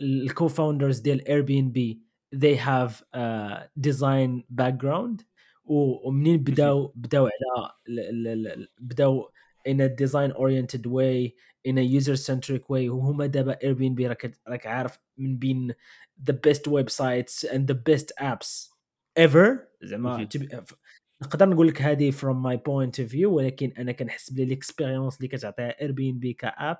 ال 0.00 0.48
co-founders 0.48 0.98
ديال 0.98 1.28
Airbnb 1.28 2.02
they 2.36 2.58
have 2.58 2.92
a 3.16 3.68
design 3.88 4.42
background. 4.62 5.33
ومنين 5.64 6.38
بداو 6.38 6.92
بداو 6.96 7.28
على 7.28 8.68
بداو 8.80 9.30
in 9.68 9.80
a 9.80 9.88
design 9.88 10.30
oriented 10.32 10.86
way 10.86 11.34
in 11.64 11.78
a 11.78 11.82
user 11.82 12.16
centric 12.16 12.68
way 12.68 12.88
وهما 12.88 13.26
دابا 13.26 13.58
Airbnb 13.62 14.06
راك 14.06 14.38
راك 14.48 14.66
عارف 14.66 14.98
من 15.18 15.38
بين 15.38 15.72
the 16.30 16.32
best 16.32 16.68
websites 16.68 17.44
and 17.52 17.66
the 17.66 17.74
best 17.74 18.12
apps 18.20 18.68
ever. 19.18 19.58
زعما 19.82 20.28
نقدر 21.22 21.48
نقول 21.48 21.68
لك 21.68 21.82
هذه 21.82 22.10
from 22.10 22.36
my 22.46 22.56
point 22.56 23.04
of 23.04 23.10
view 23.12 23.24
ولكن 23.24 23.72
أنا 23.78 23.92
كنحس 23.92 24.30
بلي 24.30 24.42
ال 24.42 24.49
expérience 24.49 25.16
اللي 25.16 25.28
كتعطيها 25.28 25.80
Airbnb 25.80 26.32
كاب 26.32 26.76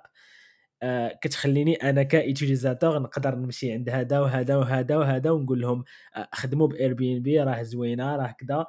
كتخليني 1.21 1.75
أنا 1.75 2.03
ك 2.03 2.11
utilisateur 2.11 2.99
نقدر 2.99 3.35
نمشي 3.35 3.71
عند 3.71 3.89
هذا 3.89 4.19
وهذا 4.19 4.55
وهذا 4.55 4.97
وهذا 4.97 5.31
ونقول 5.31 5.61
لهم 5.61 5.83
آه 6.15 6.29
خدموا 6.33 6.67
ب 6.67 6.93
Airbnb 6.93 7.39
راه 7.41 7.63
زوينة 7.63 8.15
راه 8.15 8.35
كذا 8.39 8.65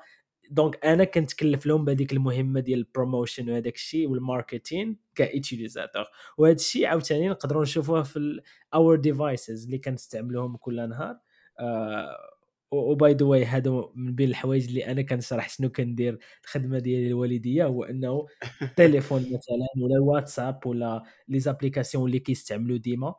donc 0.50 0.84
أنا 0.84 1.04
كنتكلف 1.04 1.66
لهم 1.66 1.84
بهذيك 1.84 2.12
المهمة 2.12 2.60
ديال 2.60 2.78
ال 2.78 2.85
promotion 2.85 3.50
وهذاك 3.50 3.74
الشيء 3.74 4.08
وال 4.08 4.25
marketing 4.25 4.98
ك 5.14 5.21
utilisateur. 5.21 6.04
وهذا 6.38 6.54
الشيء 6.54 6.86
عاوتاني 6.86 7.28
نقدروا 7.28 7.62
نشوفوه 7.62 8.02
في 8.02 8.40
our 8.74 8.96
devices 8.96 9.64
اللي 9.64 9.78
كنستعملوهم 9.78 10.56
كل 10.56 10.88
نهار. 10.88 11.18
آه 11.60 12.35
و 12.76 12.89
by 12.89 13.14
the 13.14 13.26
way 13.26 13.44
هادو 13.44 13.92
من 13.94 14.14
بين 14.14 14.28
الحوايج 14.28 14.68
اللي 14.68 14.86
أنا 14.86 15.02
كنشرح 15.02 15.48
شنو 15.48 15.68
كندير 15.70 16.18
الخدمة 16.44 16.78
ديالي 16.78 17.06
الوالدية 17.08 17.64
هو 17.64 17.84
أنه 17.84 18.26
التليفون 18.62 19.20
مثلا 19.22 19.66
ولا 19.82 19.94
الواتساب 19.96 20.66
ولا 20.66 21.02
les 21.28 21.40
applications 21.40 22.06
اللي 22.06 22.18
كيستعملوا 22.18 22.78
ديما 22.78 23.14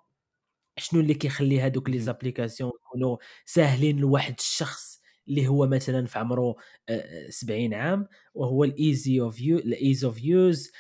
شنو 0.80 1.02
اللي 1.02 1.14
كيخلي 1.14 1.60
هادوك 1.60 1.90
les. 1.90 2.00
applications 2.00 2.72
يكونوا 2.86 3.18
ساهلين 3.46 4.00
لواحد 4.00 4.36
الشخص 4.40 5.02
اللي 5.28 5.48
هو 5.48 5.68
مثلا 5.68 6.06
في 6.06 6.20
عمره 6.20 6.56
آه، 6.90 7.30
70 7.30 7.74
عام 7.74 8.08
وهو 8.34 8.64
ال 8.64 8.75
easy 8.75 9.22
of 9.22 9.42
u 9.42 9.58
ال 9.58 9.67
ease 9.67 10.06
of 10.06 10.24
use 10.24 10.72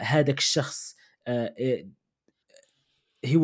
هذاك 0.00 0.38
الشخص 0.38 0.96
آه، 1.26 1.54
he 3.26 3.36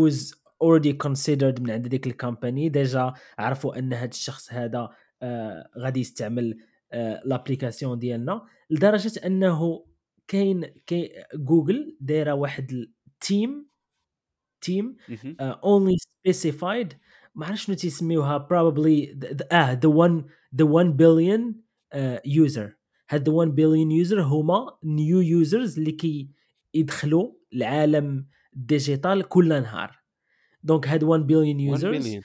already 0.62 0.92
considered 1.06 1.60
من 1.60 1.70
عند 1.70 1.88
ديك 1.88 2.06
ال 2.06 2.14
company 2.14 2.68
déjà 2.68 3.12
عرفوا 3.38 3.78
أن 3.78 3.92
هذا 3.92 4.10
الشخص 4.10 4.52
هذا 4.52 4.88
آه 5.22 5.70
غادي 5.78 6.00
يستعمل 6.00 6.58
آه 6.92 7.22
l'application 7.24 7.98
ديالنا 7.98 8.42
لدرجة 8.70 9.26
أنه 9.26 9.86
كاين 10.28 10.74
كاين 10.86 11.08
جوجل 11.34 11.96
دايرة 12.00 12.32
واحد 12.32 12.72
ال 13.06 13.18
team 13.18 13.66
team. 14.60 14.96
only 15.40 15.96
specified 15.98 16.92
ما 17.34 17.46
عرفتش 17.46 17.64
شنو 17.64 17.76
تيسميوها 17.76 18.48
the, 18.48 19.46
آه 19.52 19.74
the 19.74 19.88
one 19.88 20.24
the 20.56 20.64
1 20.64 20.96
billion 20.96 21.54
user 22.24 22.76
هاد 23.10 23.28
1 23.28 23.54
billion 23.54 23.90
user 23.90 24.22
هما 24.22 24.78
new 24.84 25.20
users 25.20 25.78
اللي 25.78 25.92
كي 25.92 26.30
يدخلوا 26.74 27.32
العالم 27.52 28.26
digital 28.52 29.22
كل 29.28 29.48
نهار 29.48 30.01
donc 30.62 30.88
هاد 30.88 31.02
1 31.02 31.26
بليون 31.26 31.46
1 31.46 31.60
users 31.60 32.06
billion 32.06 32.22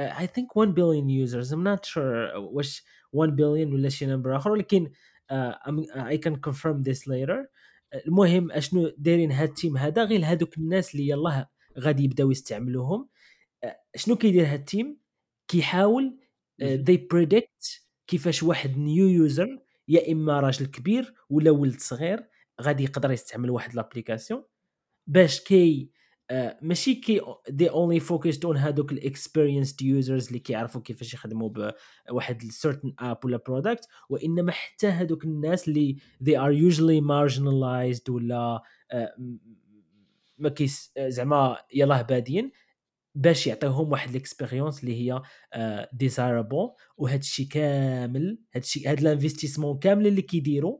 I 0.00 0.26
think 0.26 0.56
1 0.56 0.74
billion 0.74 1.08
users. 1.08 1.52
I'm 1.52 1.62
not 1.62 1.84
sure 1.86 2.36
واش 2.36 2.84
1 3.12 3.30
billion 3.36 3.72
ولا 3.72 3.88
شي 3.88 4.06
number 4.06 4.36
آخر 4.36 4.50
ولكن 4.50 4.90
I 5.94 6.16
can 6.16 6.36
confirm 6.36 6.82
this 6.82 7.06
later. 7.06 7.46
المهم 8.06 8.52
أشنو 8.52 8.92
دايرين 8.98 9.32
هاد 9.32 9.48
ال 9.48 9.54
team 9.54 9.76
هذا؟ 9.76 10.04
غير 10.04 10.24
هادوك 10.24 10.58
الناس 10.58 10.94
اللي 10.94 11.08
يلاه 11.08 11.50
غادي 11.78 12.04
يبداو 12.04 12.30
يستعملوهم. 12.30 13.08
آه، 13.64 13.76
شنو 13.96 14.16
كيدير 14.16 14.46
هاد 14.46 14.58
ال 14.58 14.65
team؟ 14.65 14.98
كيحاول 15.48 16.18
آه، 16.60 16.76
مهم. 16.76 16.84
they 16.84 16.98
predict 16.98 17.82
كيفاش 18.06 18.42
واحد 18.42 18.78
new 18.78 19.08
user 19.08 19.58
يا 19.88 20.12
إما 20.12 20.40
راجل 20.40 20.66
كبير 20.66 21.14
ولا 21.30 21.50
ولد 21.50 21.80
صغير 21.80 22.28
غادي 22.62 22.84
يقدر 22.84 23.12
يستعمل 23.12 23.50
واحد 23.50 23.74
l'application 23.74 24.44
باش 25.06 25.40
كي 25.40 25.90
آه، 25.94 26.01
ماشي 26.62 26.94
كي 26.94 27.20
they 27.50 27.68
only 27.68 28.00
focused 28.00 28.44
on 28.44 28.56
هادوك 28.56 28.92
ال 28.92 29.00
experienced 29.00 29.82
users 29.82 30.26
اللي 30.26 30.38
كيعرفوا 30.38 30.80
كيفاش 30.80 31.14
يخدموا 31.14 31.72
بواحد 32.10 32.42
certain 32.42 32.92
app 32.98 33.24
ولا 33.24 33.36
product 33.36 33.88
وإنما 34.08 34.52
حتى 34.52 34.86
هادوك 34.86 35.24
الناس 35.24 35.68
اللي 35.68 35.96
they 36.24 36.32
are 36.32 36.72
usually 36.72 37.00
marginalized 37.04 38.08
ولا 38.08 38.62
آه، 38.90 39.14
ما 40.38 40.48
كيس 40.48 40.92
آه، 40.96 41.08
زعما 41.08 41.58
يلاه 41.74 42.02
بادين 42.02 42.52
باش 43.14 43.46
يعطيهم 43.46 43.92
واحد 43.92 44.10
ال 44.10 44.16
expérience 44.16 44.80
اللي 44.80 45.10
هي 45.10 45.22
desirable 45.92 46.70
وهذا 46.96 47.18
الشيء 47.20 47.46
كامل 47.46 48.38
هذا 48.52 48.64
الشيء 48.64 48.88
هذا 48.88 49.00
ال 49.00 49.05
investissement 49.05 49.78
كامل 49.78 50.06
اللي 50.06 50.22
كيديروا 50.22 50.78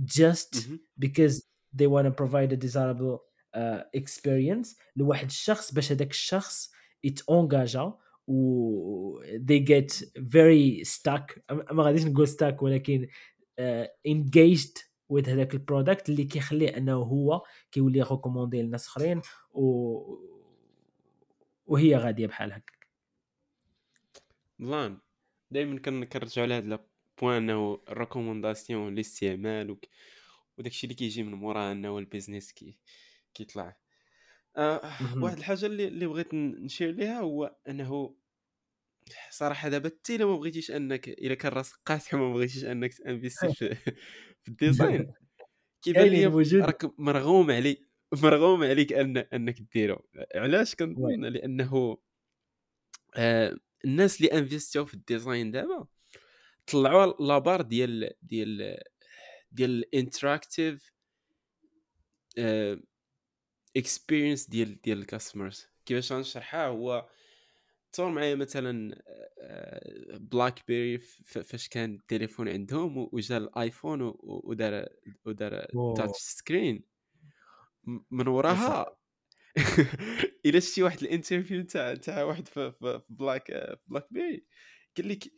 just 0.00 0.68
because 0.98 1.42
they 1.72 1.86
want 1.86 2.06
to 2.06 2.10
provide 2.10 2.52
a 2.52 2.56
desirable 2.56 3.18
uh, 3.54 4.00
experience 4.00 4.76
لواحد 4.96 5.26
الشخص 5.26 5.74
باش 5.74 5.92
هذاك 5.92 6.10
الشخص 6.10 6.72
يت 7.04 7.24
engagea 7.24 7.94
و 8.26 9.22
they 9.22 9.64
get 9.68 10.04
very 10.18 10.84
stuck 10.84 11.40
ما 11.72 11.82
غاديش 11.82 12.04
نقول 12.04 12.28
stuck 12.28 12.62
ولكن 12.62 13.08
uh, 13.60 13.86
engaged 14.08 14.94
with 15.12 15.28
هذاك 15.28 15.54
ال 15.54 15.61
product 15.61 16.08
اللي 16.08 16.24
كيخليه 16.24 16.76
أنه 16.76 16.94
هو 16.94 17.42
كيولي 17.72 18.02
recommander 18.02 18.62
لناس 18.62 18.86
أخرين 18.86 19.20
و 19.52 20.00
وهي 21.66 21.96
غادية 21.96 22.26
بحال 22.26 22.52
هكا 22.52 22.72
بان 24.58 24.98
دائما 25.50 25.80
كنرجعوا 25.80 26.46
لهاد 26.46 26.64
ال 26.64 26.77
point 26.77 27.42
أنه 27.42 27.80
ال 27.88 27.95
recommandation 27.95 28.92
الاستعمال. 28.92 29.76
وداكشي 30.58 30.86
اللي 30.86 30.94
كيجي 30.94 31.22
من 31.22 31.34
موراه 31.34 31.72
أنه 31.72 31.98
ال 31.98 32.04
business 32.04 32.52
كي 32.52 32.78
كيطلع. 33.34 33.76
آه. 34.56 34.80
واحد 35.22 35.36
الحاجة 35.38 35.66
اللي, 35.66 35.88
اللي 35.88 36.06
بغيت 36.06 36.34
نشير 36.34 36.90
ليها 36.90 37.20
هو 37.20 37.56
أنه 37.68 38.16
صراحة 39.30 39.68
دابا 39.68 39.88
حتى 39.88 40.16
الا 40.16 40.26
ما 40.26 40.36
بغيتيش 40.36 40.70
أنك 40.70 41.08
إلا 41.08 41.34
كان 41.34 41.52
راسك 41.52 41.76
قاصح 41.86 42.14
وما 42.14 42.32
بغيتيش 42.32 42.64
أنك 42.64 42.94
ت 42.94 43.01
investi 43.01 43.54
في, 43.54 43.74
في 44.42 44.48
ال 44.48 44.56
design. 44.56 45.12
كيبان 45.82 46.06
لي 46.06 46.26
راك 46.60 47.00
مرغوم 47.00 47.50
عليك 47.50 47.88
مرغوم 48.22 48.62
عليك 48.62 48.92
أن 48.92 49.16
أنك 49.16 49.60
ديرو. 49.74 50.08
علاش. 50.34 50.74
كنظن؟ 50.74 51.24
لأنه 51.24 51.98
آه 53.16 53.56
الناس 53.84 54.20
اللي 54.20 54.38
investi 54.38 54.78
او 54.78 54.84
في 54.84 54.94
ال 54.94 55.02
design 55.02 55.50
دابا 55.50 55.86
طلعوا 56.66 57.14
la 57.26 57.36
barre 57.36 57.62
ديال 57.62 58.10
ديال 58.22 58.78
ديال 59.52 59.70
ال 59.70 59.80
interactive 59.80 60.92
experience 63.76 64.48
ديال 64.50 64.80
ديال 64.82 64.98
ال 64.98 65.05
customers 65.05 65.66
كيفاش 65.86 66.12
غنشرحها 66.12 66.66
هو 66.66 67.08
تصور 67.92 68.10
معايا 68.10 68.34
مثلا 68.34 69.02
BlackBerry 70.20 70.98
فاش 71.24 71.68
كان 71.68 71.94
التليفون 71.94 72.48
عندهم 72.48 73.08
وجا 73.12 73.36
ال 73.36 73.47
iPhone 73.47 74.14
ودار 74.22 74.86
ودار. 75.24 75.66
touch 75.96 76.18
screen 76.18 76.84
من 78.10 78.28
وراها 78.28 78.96
إلا 80.46 80.60
شتي 80.60 80.82
واحد 80.82 81.02
ال 81.02 81.08
interview 81.08 81.62
تاع 81.62 81.94
تاع 81.94 82.22
واحد 82.22 82.48
في 82.48 82.72
Black 83.08 83.78
BlackBerry 83.86 84.46
قال 84.96 85.08
لك. 85.08 85.32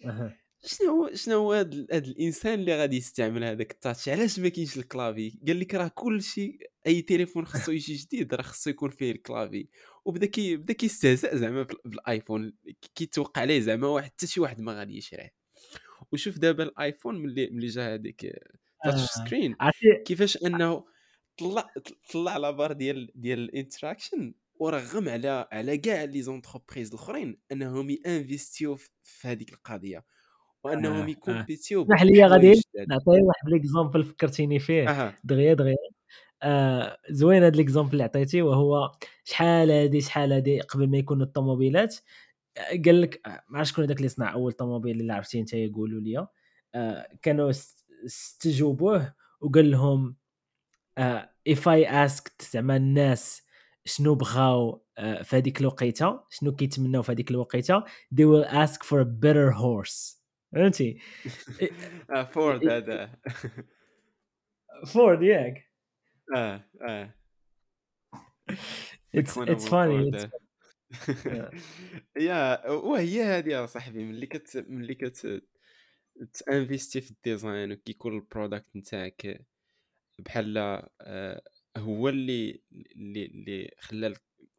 شنو 0.67 0.91
هو 0.91 1.11
شنو 1.15 1.37
هو 1.39 1.53
هذا 1.53 1.99
الإنسان 1.99 2.55
اللي 2.61 2.79
غادي 2.79 2.97
يستعمل 2.97 3.45
هذاك 3.45 3.71
ال 3.71 3.76
touch؟ 3.76 4.09
علاش 4.09 4.39
ما 4.39 4.49
كاينش 4.49 4.77
ال 4.79 4.86
clavier؟ 4.86 5.39
قال 5.47 5.61
لك 5.61 5.75
راه 5.75 5.89
كل 5.95 6.23
شيء 6.23 6.59
أي 6.87 7.03
تليفون 7.03 7.47
خصو 7.47 7.73
يجي 7.73 7.95
جديد 7.95 8.35
راه 8.35 8.43
خصو 8.43 8.71
يكون 8.71 8.91
فيه 8.91 9.11
ال 9.13 9.19
clavier. 9.19 9.69
وبدا 10.05 10.27
كي 10.27 10.57
بدا 10.57 10.73
كيستهزأ 10.73 11.37
زعما 11.37 11.63
بال- 11.63 11.77
بال 11.85 12.02
iPhone 12.02 12.53
كيتوقع 12.95 13.41
عليه 13.43 13.61
زعما 13.61 13.87
واحد 13.89 14.11
حتى 14.11 14.27
شي 14.27 14.41
واحد 14.41 14.61
ما 14.61 14.73
غادي 14.79 14.97
يشريه. 14.97 15.35
وشوف 16.13 16.39
دابا 16.39 16.63
ال 16.65 16.73
iPhone 16.73 17.23
ملي 17.23 17.51
ملي 17.51 17.67
جا 17.67 17.95
هذيك 17.95 18.21
touch 18.85 19.01
آه. 19.03 19.07
screen 19.07 19.57
عرفتي؟ 19.61 20.03
كيفاش 20.07 20.37
أنه 20.45 20.85
طلع 21.39 21.75
طلع 22.13 22.37
la 22.37 22.47
barre 22.47 22.73
ديال 22.73 23.11
ديال 23.15 23.39
ال 23.39 23.47
interaction 23.47 24.35
ورغم 24.61 25.09
على 25.09 25.49
على 25.53 25.79
كاع 25.79 26.05
les 26.05 26.23
entreprises 26.23 26.89
الأخرين 26.89 27.39
أنهم 27.53 27.91
ي 27.91 28.01
investi 28.01 28.67
او 28.67 28.77
في 28.77 28.89
في 29.03 29.29
هذيك 29.29 29.53
القضية. 29.53 30.05
وأنهم 30.67 30.97
آه، 30.97 31.05
آه. 31.05 31.09
ي 31.09 31.16
compete 31.16 31.68
يو 31.68 31.83
اسمح 31.83 32.03
لي 32.03 32.25
غادي 32.25 32.63
نعطي 32.89 33.11
واحد 33.11 33.49
l'exemple 33.49 34.05
فكرتيني 34.05 34.59
فيه. 34.59 34.91
أها. 34.91 35.15
دغيا 35.25 35.55
دغيا. 35.55 35.77
آه 36.43 36.99
زوين 37.11 37.43
هذا 37.43 37.57
l'exemple 37.57 37.93
اللي 37.93 38.03
عطيتي 38.05 38.43
وهو 38.43 38.93
شحال 39.25 39.71
هادي 39.71 40.01
شحال 40.01 40.33
هادي 40.33 40.61
قبل 40.61 40.89
ما 40.91 40.99
يكونوا 40.99 41.27
الطوموبيلات. 41.27 41.97
آه، 42.57 42.83
قال 42.87 43.01
لك 43.01 43.21
آه، 43.27 43.43
ما 43.49 43.59
عرفتش 43.59 43.73
شكون 43.73 43.85
هذاك 43.85 43.97
اللي 43.97 44.09
صنع 44.09 44.33
أول 44.33 44.53
طوموبيل 44.53 45.01
اللي 45.01 45.13
عرفتي 45.13 45.41
أنت 45.41 45.53
يقولوا 45.55 46.01
لي. 46.01 46.27
آه 46.75 47.09
كانوا 47.23 47.51
است- 47.51 47.85
استجوبوه 48.07 49.15
وقال 49.41 49.71
لهم 49.71 50.17
آه 50.99 51.31
if 51.49 51.59
I 51.61 51.87
asked 51.89 52.51
زعما 52.53 52.77
الناس 52.77 53.43
شنو 53.85 54.15
بغاو 54.15 54.83
آه 54.99 55.23
في 55.23 55.37
هذيك 55.37 55.61
الوقيتة 55.61 56.21
شنو 56.31 56.53
كيتمناو 56.57 57.03
في 57.03 57.13
هذيك 57.13 57.31
الوقيتة 57.31 57.81
they 58.15 58.25
will 58.25 58.49
ask 58.49 58.83
for 58.83 59.01
a 59.01 59.05
better 59.05 59.51
horse. 59.53 60.16
فهمتي 60.57 60.99
آه، 62.11 62.23
فورد 62.25 62.69
هذا. 62.69 63.11
فورد 64.93 65.23
ياك. 65.23 65.71
آه 66.37 66.65
آه. 66.83 67.15
It's 69.17 69.39
آه. 71.27 71.51
يا 72.17 72.69
وهي 72.89 73.23
هذه 73.23 73.49
يا 73.49 73.67
صاحبي 73.67 74.05
ملي 74.05 74.27
كت 74.27 74.65
ملي 74.69 74.95
كت 74.95 75.43
تانفيستي 76.33 77.01
في 77.01 77.11
ال 77.11 77.20
design 77.20 77.73
وكيكون 77.73 78.15
ال 78.17 78.24
product 78.24 78.77
نتاعك 78.77 79.47
بحال 80.19 80.59
آه، 81.01 81.43
هو 81.77 82.09
اللي 82.09 82.63
اللي 82.97 83.27
اللي 83.27 83.75
خلى 83.81 84.15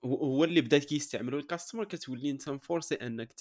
هو 0.05 0.43
اللي 0.43 0.62
بدا 0.62 0.77
كيستعملو. 0.77 1.39
ال 1.39 1.45
customer 1.45 1.86
كتولي 1.86 2.31
انت 2.31 2.49
مفورسي 2.49 2.95
انك 2.95 3.33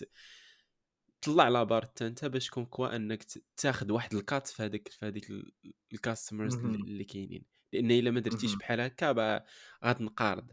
ت- 1.20 1.24
تطلع 1.24 1.48
la 1.48 1.58
barre 1.58 1.82
حتى 1.82 2.06
انت 2.06 2.24
باش 2.24 2.50
كون 2.50 2.64
كوا 2.66 2.96
انك 2.96 3.24
تاخذ 3.56 3.92
واحد 3.92 4.14
ال 4.14 4.22
cut 4.22 4.46
في 4.48 4.62
هذيك 4.62 4.88
في 4.88 5.06
هذيك 5.06 5.30
ال- 5.30 5.52
ال 5.92 5.98
customers 5.98 6.54
اللي 6.54 7.04
كاينين. 7.04 7.44
لأن 7.72 7.90
إلا 7.90 8.10
ما 8.10 8.20
درتيش. 8.20 8.54
بحال 8.54 8.80
هكا 8.80 9.44
غتنقارض 9.84 10.52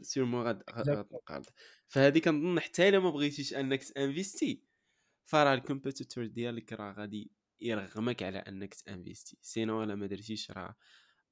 sûrement 0.00 0.46
غتنقرض. 0.70 1.44
فهذه 1.88 2.18
كنظن 2.18 2.60
حتى 2.60 2.88
إلا 2.88 2.98
ما 2.98 3.10
بغيتيش 3.10 3.54
أنك 3.54 3.84
تانفيستي 3.84 4.62
فراه 5.24 5.54
ال 5.54 5.60
competitor 5.60 6.26
ديالك 6.26 6.72
راه 6.72 6.92
غادي 6.92 7.30
يرغمك 7.60 8.22
على 8.22 8.38
أنك 8.38 8.74
تانفيستي. 8.74 9.38
sinon 9.42 9.82
إلا 9.82 9.94
ما 9.94 10.06
درتيش 10.06 10.50
راه 10.50 10.76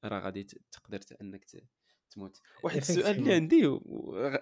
راه 0.04 0.20
غادي 0.20 0.44
تقدر 0.44 1.00
أنك 1.22 1.44
تموت. 2.10 2.40
واحد 2.64 2.76
السؤال 2.76 3.16
اللي 3.18 3.34
عندي 3.34 3.66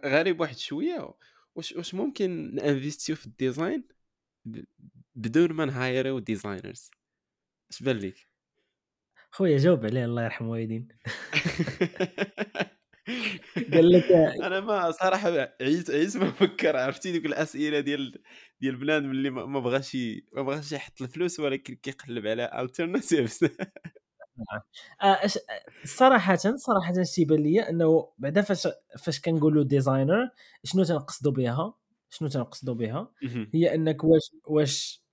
غريب 0.05 0.41
واحد 0.41 0.57
شوية 0.57 1.15
واش 1.55 1.73
واش 1.73 1.95
ممكن 1.95 2.55
نانفيستيو 2.55 3.17
في 3.17 3.27
ال 3.27 3.34
design؟ 3.34 3.85
بدون 5.15 5.53
ما 5.53 5.65
نهايرو 5.65 6.19
designers 6.19 6.91
اش 7.71 7.83
بان 7.83 7.97
لك 7.97 8.29
خويا 9.31 9.59
جاوب 9.59 9.87
عليه 9.87 10.05
الله 10.05 10.25
يرحم 10.25 10.49
والدين 10.49 10.89
قال 13.75 13.93
لك 13.93 14.05
أنا 14.43 14.61
ما 14.61 14.91
صراحة 14.91 15.29
عييت 15.61 15.91
عييت 15.91 16.17
ما 16.17 16.31
فكر 16.31 16.77
عرفتي 16.77 17.13
ديك 17.13 17.27
الأسئلة 17.27 17.81
ديال 17.81 18.23
ديال 18.61 18.77
بنادم 18.77 19.11
اللي 19.11 19.31
ما 19.31 19.61
بغاش 19.61 19.97
ما 20.33 20.43
بغاش 20.43 20.73
يحط 20.73 21.03
الفلوس 21.03 21.41
ولكن 21.41 21.75
كيقلب 21.75 22.27
على 22.27 22.63
alternatives 22.63 23.45
آه، 25.03 25.19
صراحة 25.85 26.37
صراحة 26.37 27.01
اش 27.01 27.15
تيبان 27.15 27.43
لي 27.43 27.69
أنه 27.69 28.09
بعدا 28.19 28.43
فاش 28.43 28.69
فاش 28.99 29.21
كنقولوا 29.21 29.65
designer 29.65 30.31
شنو 30.65 30.85
تنقصدوا 30.85 31.33
بها 31.33 31.75
شنو 32.11 32.29
تنقصدوا 32.29 32.75
بها؟ 32.75 33.13
هي 33.55 33.75
أنك 33.75 34.05
واش 34.05 34.31
واش 34.47 35.05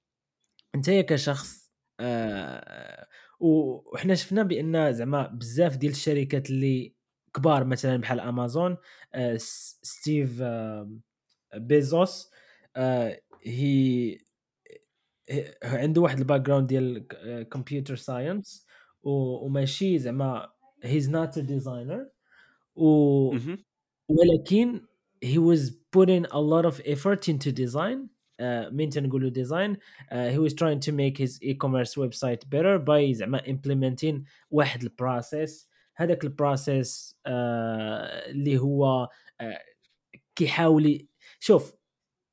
أنت 0.76 0.90
كشخص 0.90 1.72
آه 2.00 3.08
وحنا 3.40 4.16
شفنا 4.16 4.44
بأن 4.44 4.94
زعما 4.94 5.28
بزاف 5.28 5.78
ديال 5.78 5.92
الشركات 5.92 6.50
اللي 6.50 6.96
كبار 7.34 7.64
مثلا 7.66 7.98
بحال 7.98 8.20
أمازون 8.20 8.78
آه 9.14 9.38
ستيف 9.38 10.42
آه 10.42 10.92
بيزوس 11.56 12.32
آه 12.76 13.22
هي 13.44 14.18
عنده 15.64 16.02
واحد 16.02 16.20
ال 16.20 16.42
background 16.42 16.68
ديال 16.68 17.08
computer 17.50 17.96
science 17.96 18.68
وماشي 19.04 20.00
زعما 20.00 20.52
he's 20.84 21.10
not 21.10 21.38
a 21.38 21.42
designer 21.42 22.10
ولكن 24.10 24.88
he 25.26 25.38
was 25.96 26.06
putting 26.06 26.26
a 26.32 26.40
lot 26.40 26.66
of 26.66 26.82
effort 26.86 27.28
into 27.28 27.52
design 27.52 28.10
uh, 28.40 28.70
مين 28.72 28.90
تنقولوا 28.90 29.30
design. 29.30 29.78
Uh, 30.12 30.30
he 30.30 30.38
was 30.38 30.54
trying 30.54 30.80
to 30.80 30.92
make 30.92 31.18
his 31.18 31.40
e-commerce 31.42 31.96
website 31.96 32.50
better 32.50 32.80
by 32.80 33.14
زعما 33.14 33.42
implementing 33.48 34.24
واحد 34.52 34.84
ال 34.84 34.95
process 34.95 35.70
هذاك 35.96 36.24
ال 36.24 36.35
process 36.35 37.16
uh, 37.28 37.32
اللي 38.30 38.58
هو 38.58 39.10
uh, 39.42 39.46
كيحاول 40.36 41.08
شوف 41.40 41.74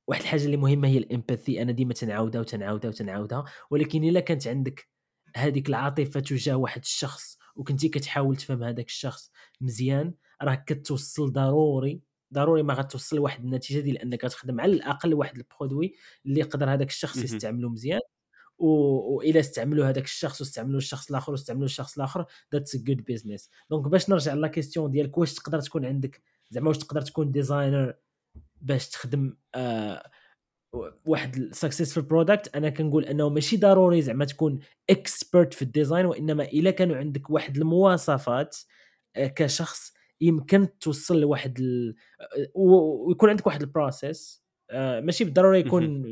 واحد 0.09 0.21
الحاجة 0.21 0.45
اللي 0.45 0.57
مهمة 0.57 0.89
هي 0.89 0.99
ال 0.99 1.06
empathy. 1.06 1.63
أنا 1.63 1.73
ديما 1.73 1.95
تنعاودها 1.95 2.41
وتنعاودها 2.41 2.89
وتنعاودها 2.89 3.45
ولكن 3.71 4.05
إلا 4.05 4.21
كانت 4.21 4.49
عندك 4.49 4.89
هذيك 5.37 5.69
العاطفة 5.69 6.21
تجاه 6.21 6.57
واحد 6.57 6.81
الشخص 6.81 7.39
وكنتي 7.57 7.89
كتحاول 7.89 8.37
تفهم 8.37 8.63
هذاك 8.63 8.87
الشخص 8.87 9.31
مزيان 9.61 10.15
راه 10.43 10.55
كتوصل 10.55 11.33
ضروري 11.33 12.03
ضروري 12.33 12.63
ما 12.63 12.75
غتوصل 12.75 13.17
لواحد 13.17 13.45
النتيجة 13.45 13.81
ديال 13.81 13.99
انك 13.99 14.21
تخدم 14.21 14.61
على 14.61 14.73
الأقل 14.73 15.15
واحد 15.15 15.37
ال 15.37 15.44
produit 15.44 15.95
اللي 16.27 16.41
يقدر 16.41 16.73
هذاك 16.75 16.89
الشخص 16.89 17.17
يستعمله 17.17 17.69
مزيان 17.69 18.01
والى 18.59 19.41
استعملوا 19.41 19.87
هذاك 19.87 20.05
الشخص 20.05 20.41
واستعملوا 20.41 20.79
الشخص 20.79 21.11
الآخر 21.11 21.33
واستعملوا 21.33 21.65
الشخص 21.65 21.97
الآخر 21.97 22.27
that's 22.53 22.77
good 22.77 23.05
business 23.05 23.51
donc 23.71 23.89
باش 23.89 24.11
نرجع 24.11 24.35
la 24.35 24.49
question 24.49 24.91
ديالك 24.91 25.19
واش 25.19 25.35
تقدر 25.35 25.61
تكون 25.61 25.85
عندك؟ 25.85 26.23
زعما 26.51 26.69
واش 26.69 26.79
تقدر 26.79 27.01
تكون 27.01 27.31
designer 27.31 27.95
باش 28.61 28.89
تخدم 28.89 29.37
آه 29.55 30.11
واحد 31.05 31.55
سكسسفul 31.55 31.99
برودكت 31.99 32.57
أنا 32.57 32.71
كنقول 32.71 33.05
أنه 33.05 33.29
ماشي 33.29 33.57
ضروري 33.57 34.03
زعما 34.03 34.25
تكون 34.25 34.59
expert 34.91 35.55
في 35.55 35.63
ال 35.63 35.69
design 35.69 36.07
وإنما 36.07 36.45
إلا 36.45 36.71
كانوا 36.71 36.97
عندك 36.97 37.31
واحد 37.31 37.57
المواصفات 37.57 38.57
آه، 39.17 39.27
كشخص 39.27 39.93
يمكن 40.23 40.79
توصل 40.79 41.21
لواحد 41.21 41.59
ال... 41.61 41.95
ويكون 42.55 43.31
عندك 43.31 43.47
واحد 43.47 43.63
ال 43.63 43.73
process 43.73 44.43
آه، 44.71 45.01
ماشي 45.01 45.25
بالضروره 45.25 45.57
يكون 45.57 46.03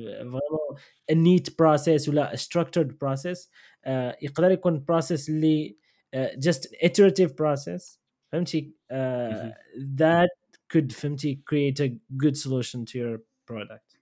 neat 1.11 1.59
process 1.59 2.09
ولا 2.09 2.37
structured 2.37 2.99
process 2.99 3.51
آه، 3.85 4.17
يقدر 4.23 4.51
يكون 4.51 4.85
process 4.85 5.29
اللي 5.29 5.77
just 6.15 6.75
iterative 6.75 7.33
process 7.39 8.01
فهمتي؟ 8.33 8.75
that 9.97 10.29
could 10.75 10.93
فهمتي؟ 10.93 11.43
create 11.51 11.81
a 11.81 11.89
good 12.25 12.37
solution 12.37 12.85
to 12.85 12.99
your 12.99 13.19
product. 13.47 13.97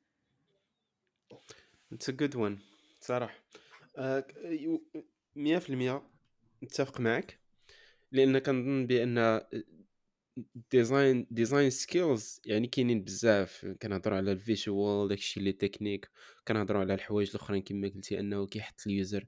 It's 1.95 2.09
a 2.09 2.13
good 2.13 2.35
one 2.35 2.59
صراحة. 3.01 3.35
100% 5.37 6.03
متفق 6.63 7.01
معك 7.01 7.39
لأن 8.13 8.39
كنظن 8.39 8.87
بأن 8.87 9.41
design 10.71 11.27
design 11.31 11.71
skills 11.71 12.41
يعني 12.47 12.67
كاينين 12.67 13.05
بزاف. 13.05 13.67
كنهضروا 13.83 14.17
على 14.17 14.33
ال 14.33 14.44
visual 14.44 15.09
داكشي 15.09 15.41
اللي 15.41 15.53
تكنيك 15.53 16.11
كنهضروا 16.49 16.81
على 16.81 16.95
الحوايج 16.95 17.29
الأخرين 17.31 17.63
كما 17.63 17.89
قلتي 17.89 18.21
أنه 18.21 18.47
كيحط 18.47 18.87
ال 18.87 18.95
user 18.95 19.27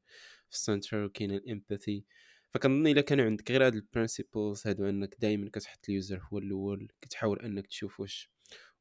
في 0.48 0.56
ال 0.56 0.63
center 0.63 1.04
وكاين 1.04 1.30
ال 1.30 1.39
empathy 1.39 2.04
فكنظن 2.50 2.86
إلا 2.86 3.00
كانوا 3.00 3.24
عندك 3.24 3.50
غير 3.50 3.66
هاد 3.66 3.74
ال 3.74 3.83
principles 3.83 4.66
هادو 4.66 4.88
أنك 4.88 5.16
دائما 5.18 5.50
كتحط 5.50 5.88
ال 5.88 5.95
user 5.95 6.22
هو 6.32 6.38
الأول 6.38 6.88
كتحاول 7.00 7.40
أنك 7.40 7.66
تشوف 7.66 8.00
واش 8.00 8.30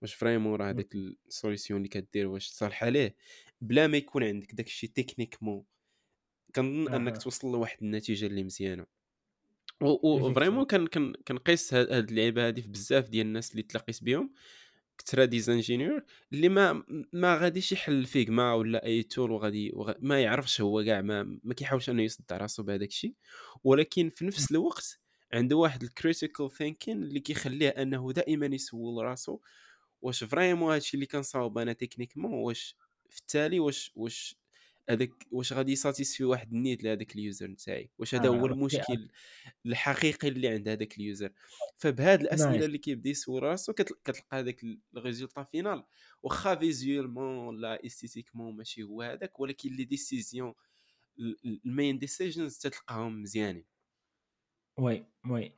واش 0.01 0.13
vraiment 0.13 0.55
راه 0.55 0.69
هذاك 0.69 0.95
ال 0.95 1.04
solution 1.04 1.77
اللي 1.77 1.89
كدير 1.89 2.27
واش 2.27 2.47
صالحة 2.47 2.89
ليه. 2.89 3.15
بلا 3.61 3.87
ما 3.87 3.97
يكون 3.97 4.23
عندك 4.23 4.53
داكشي 4.55 4.87
techniquement 4.87 5.65
كنظن 6.55 6.93
أنك 6.93 7.17
توصل 7.17 7.51
لواحد 7.51 7.77
النتيجة 7.81 8.25
اللي 8.25 8.43
مزيانة. 8.43 8.98
و 9.81 9.90
vraiment 9.90 10.65
كان 10.65 11.13
كنقيس 11.27 11.73
هاد 11.73 12.09
اللعيبة 12.09 12.47
هادي 12.47 12.61
في 12.61 12.67
بزاف 12.67 13.09
ديال 13.09 13.27
الناس 13.27 13.51
اللي 13.51 13.63
تلاقيت 13.63 14.03
بهم 14.03 14.33
كثر 14.97 15.25
des 15.25 15.43
ingénieurs 15.43 16.03
اللي 16.33 16.49
ما 16.49 16.83
ما 17.13 17.37
غاديش 17.37 17.71
يحل 17.71 18.05
Figma 18.05 18.53
ولا 18.53 18.85
أي 18.85 19.03
tool 19.03 19.31
وغادي 19.31 19.71
وغ... 19.73 19.93
ما 19.99 20.21
يعرفش 20.21 20.61
هو 20.61 20.83
كاع 20.83 21.01
ما, 21.01 21.39
ما 21.43 21.53
كيحاولش 21.53 21.89
إنه 21.89 22.03
يصدع 22.03 22.37
راسو 22.37 22.63
بهذاك 22.63 22.89
الشيء. 22.89 23.13
ولكن 23.63 24.09
في 24.09 24.25
نفس 24.25 24.47
الوقت 24.51 24.99
عنده 25.33 25.55
واحد 25.55 25.83
ال 25.83 25.91
critical 25.91 26.51
thinking 26.51 27.03
اللي 27.03 27.19
كيخليه 27.19 27.69
أنه 27.69 28.11
دائما 28.11 28.45
يسول 28.45 29.05
راسو 29.05 29.39
واش 30.01 30.23
vraiment 30.23 30.73
هادشي 30.73 30.97
اللي 30.97 31.05
كنصاوب 31.05 31.57
أنا 31.57 31.73
techniquement 31.73 32.33
واش 32.33 32.75
في 33.09 33.19
التالي 33.19 33.59
واش 33.59 33.91
واش 33.95 34.38
هذاك 34.89 35.27
واش 35.31 35.53
غادي 35.53 35.71
يساتيسفي 35.71 36.23
واحد 36.23 36.53
ال 36.53 36.59
need 36.59 36.83
لهذاك 36.83 37.15
ال 37.15 37.22
user 37.22 37.47
نتاعي؟ 37.47 37.89
واش 37.97 38.15
هذا 38.15 38.29
هو 38.29 38.45
آه، 38.45 38.49
المشكل 38.49 39.09
الحقيقي 39.65 40.27
اللي 40.27 40.47
عند 40.47 40.67
هذاك 40.67 40.97
ال 40.97 41.03
user؟ 41.03 41.31
فبهاد 41.77 42.21
الأسئلة 42.21 42.65
اللي 42.65 42.77
كيبدا 42.77 43.09
يسول 43.09 43.43
راسو 43.43 43.73
كتلقى 43.73 44.13
هذاك 44.33 44.63
ال 44.97 45.02
résultat 45.02 45.43
final 45.43 45.83
واخا 46.23 46.55
visuellement 46.55 47.57
لا 47.57 47.85
esthétiquement 47.85 48.55
ماشي 48.55 48.83
هو 48.83 49.01
هذاك 49.01 49.39
ولكن 49.39 49.69
les 49.69 49.83
décisions 49.83 50.53
ال 51.65 51.72
main 51.72 51.99
decisions 51.99 52.57
تتلقاهم 52.57 53.21
مزيانين. 53.21 53.65
oui 54.77 55.05
oui. 55.29 55.53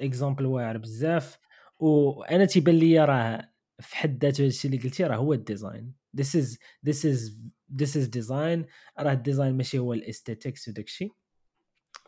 exemple 0.00 0.46
واعر 0.46 0.78
بزاف. 0.78 1.38
وأنا 1.78 2.44
تيبان 2.44 2.74
لي 2.74 3.04
راه 3.04 3.52
في 3.80 3.96
حد 3.96 4.24
ذاته 4.24 4.46
الشيء 4.46 4.70
اللي 4.70 4.82
قلتي 4.82 5.04
راه 5.04 5.16
هو 5.16 5.32
ال 5.32 5.41
design 5.41 5.94
this 6.20 6.34
is 6.40 6.58
this 6.88 7.04
is 7.04 7.32
this 7.80 7.96
is 7.96 8.08
design. 8.08 8.64
راه 8.98 9.12
ال 9.12 9.18
design 9.18 9.56
ماشي 9.56 9.78
هو 9.78 9.92
ال 9.92 9.99
aesthetics 9.99 10.68
وداك 10.68 10.86
الشيء. 10.86 11.12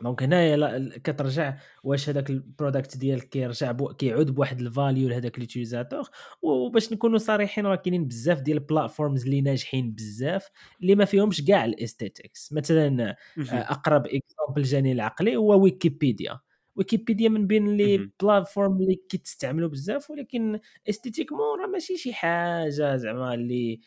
donc 0.01 0.23
هنايا 0.23 0.89
كترجع 1.03 1.57
واش 1.83 2.09
هذاك 2.09 2.29
ال 2.29 2.38
product 2.38 2.97
ديالك 2.97 3.29
كيرجع 3.29 3.71
بو 3.71 3.93
كيعود 3.93 4.31
بواحد 4.35 4.61
ال 4.61 4.69
value 4.69 5.09
لهذاك 5.09 5.39
l'utilisateur 5.39 6.09
وباش 6.41 6.93
نكونوا 6.93 7.17
صريحين 7.17 7.65
راه 7.65 7.75
كاينين 7.75 8.07
بزاف 8.07 8.41
ديال 8.41 8.57
ال 8.57 8.64
platforms 8.64 9.23
اللي 9.23 9.41
ناجحين 9.41 9.91
بزاف 9.91 10.49
اللي 10.81 10.95
ما 10.95 11.05
فيهمش 11.05 11.45
كاع 11.45 11.65
ال 11.65 11.73
aesthetics 11.73 12.53
مثلا 12.53 13.09
آه، 13.09 13.15
أقرب 13.53 14.07
example 14.07 14.63
جاني 14.63 14.91
لعقلي 14.91 15.35
هو 15.35 15.63
ويكيبيديا 15.63 16.39
ويكيبيديا 16.75 17.29
من 17.29 17.47
بين 17.47 17.77
les 17.77 18.11
plateformes 18.21 18.77
اللي 18.81 18.95
كيتستعملوا 19.09 19.69
بزاف 19.69 20.09
ولكن 20.11 20.59
esthétiquement 20.89 21.59
راه 21.59 21.67
ماشي 21.67 21.97
شي 21.97 22.13
حاجة 22.13 22.95
زعما 22.95 23.33
اللي 23.33 23.79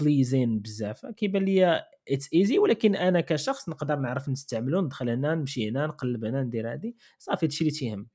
pleasing 0.00 0.60
بزاف. 0.60 1.06
كيبان 1.06 1.44
لي 1.44 1.84
it's 2.08 2.34
easy 2.34 2.58
ولكن 2.58 2.96
أنا 2.96 3.20
كشخص 3.20 3.68
نقدر 3.68 3.96
نعرف 3.96 4.28
نستعملو 4.28 4.80
ندخل 4.80 5.08
هنا 5.08 5.34
نمشي 5.34 5.68
هنا 5.68 5.86
نقلب 5.86 6.24
هنا 6.24 6.42
ندير 6.42 6.72
هادي. 6.72 6.96
صافي 7.18 7.46
هادشي 7.46 7.60
اللي 7.60 7.72
تيهم. 7.74 8.08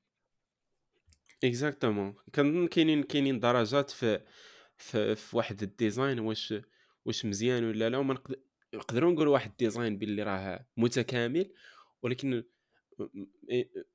exactement 1.44 2.14
كنظن 2.34 2.66
كاينين 2.66 3.02
كاينين 3.02 3.40
درجات 3.40 3.90
في 3.90 4.20
في, 4.78 5.14
في 5.14 5.36
واحد 5.36 5.62
ال 5.62 5.70
design 5.70 6.18
واش 6.20 6.54
واش 7.04 7.24
مزيان 7.26 7.64
ولا 7.64 7.88
لا 7.88 7.98
وما 7.98 8.18
نقدروا 8.74 9.12
نقولوا 9.12 9.32
واحد 9.32 9.50
ال 9.50 9.57
design 9.57 9.98
باللي 9.98 10.22
راه 10.22 10.66
متكامل 10.76 11.52
ولكن 12.02 12.42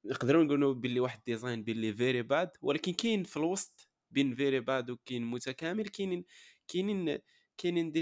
نقدروا 0.06 0.44
نقولوا 0.44 0.74
باللي 0.74 1.00
واحد 1.00 1.22
design 1.28 1.64
باللي 1.64 1.94
very 1.94 2.22
bad 2.22 2.50
ولكن 2.62 2.94
كاين 2.94 3.24
في 3.24 3.38
الوسط 3.38 3.90
بين 4.12 4.36
very 4.36 4.60
bad 4.60 4.90
وكاين 4.90 5.26
متكامل 5.26 5.88
كاينين 5.88 6.26
كاينين 6.68 7.20
كاينين 7.58 7.94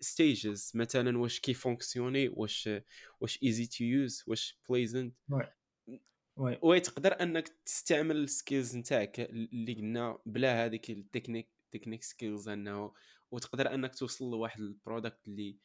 stages 0.00 0.72
مثلا 0.74 1.18
واش 1.18 1.40
كي 1.40 1.54
fonctionner 1.54 2.28
واش 2.28 2.70
واش 3.20 3.42
easy 3.42 3.66
to 3.66 3.84
use 3.84 4.24
واش 4.26 4.58
pleasant 4.68 5.14
وي 6.36 6.58
وي 6.62 6.80
تقدر 6.80 7.22
أنك 7.22 7.48
تستعمل 7.66 8.16
ال 8.16 8.25
skills 8.25 8.76
نتاعك 8.76 9.20
اللي 9.20 9.74
قلنا 9.74 10.18
بلا 10.26 10.64
هذيك 10.64 10.90
ال 10.90 10.96
technique 10.96 11.50
technique 11.72 12.02
skills 12.02 12.48
أنه 12.48 12.92
وتقدر 13.30 13.74
أنك 13.74 13.94
توصل 13.94 14.30
لواحد 14.30 14.60
ال 14.60 14.69
product 14.69 15.28
اللي 15.28 15.58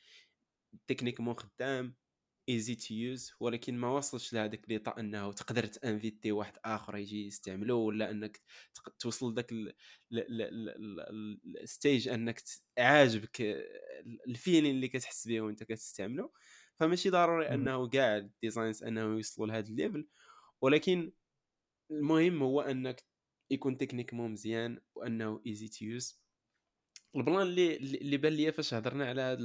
techniquement 0.88 1.36
خدام. 1.36 1.96
easy 2.50 2.76
to 2.76 2.94
use 2.94 3.34
ولكن 3.40 3.78
ما 3.78 3.88
وصلش 3.88 4.34
لهذاك 4.34 4.70
l'état 4.70 5.00
إنه 5.00 5.32
تقدر 5.34 5.66
ت 5.66 5.74
inviter 5.74 6.32
واحد 6.32 6.54
آخر 6.66 6.98
يجي 6.98 7.28
يستعملو 7.28 7.80
ولا 7.80 8.12
إنك 8.12 8.42
توصل 9.00 9.32
لذاك 9.32 9.54
ال 11.64 11.71
stage 11.71 12.08
إنك 12.08 12.42
عاجبك 12.78 13.42
ال 14.28 14.34
feeling 14.34 14.76
اللي 14.76 14.88
كتحس 14.88 15.28
به 15.28 15.42
وأنت 15.42 15.64
كتستعملو. 15.64 16.34
فماشي 16.80 17.10
ضروري 17.10 17.50
إنه 17.50 17.90
كاع 17.90 18.18
ال 18.18 18.26
designs 18.26 18.84
انه 18.84 19.02
يوصلوا 19.02 19.48
لهذا 19.48 19.68
ال 19.70 19.76
level 19.76 20.08
ولكن 20.62 21.12
المهم 21.92 22.44
هو 22.44 22.62
إنك 22.62 23.04
يكون 23.52 23.78
techniquement 23.78 24.32
مزيان 24.32 24.82
وإنه 24.96 25.42
easy 25.48 25.68
to 25.68 25.86
use 25.86 26.22
ال 27.16 27.21
plan 27.21 27.42
اللي 27.42 27.76
اللي 27.76 28.18
بان 28.18 28.34
ليا 28.34 28.52
فاش 28.52 28.74
هضرنا 28.74 29.10
على 29.10 29.22
هذا 29.22 29.40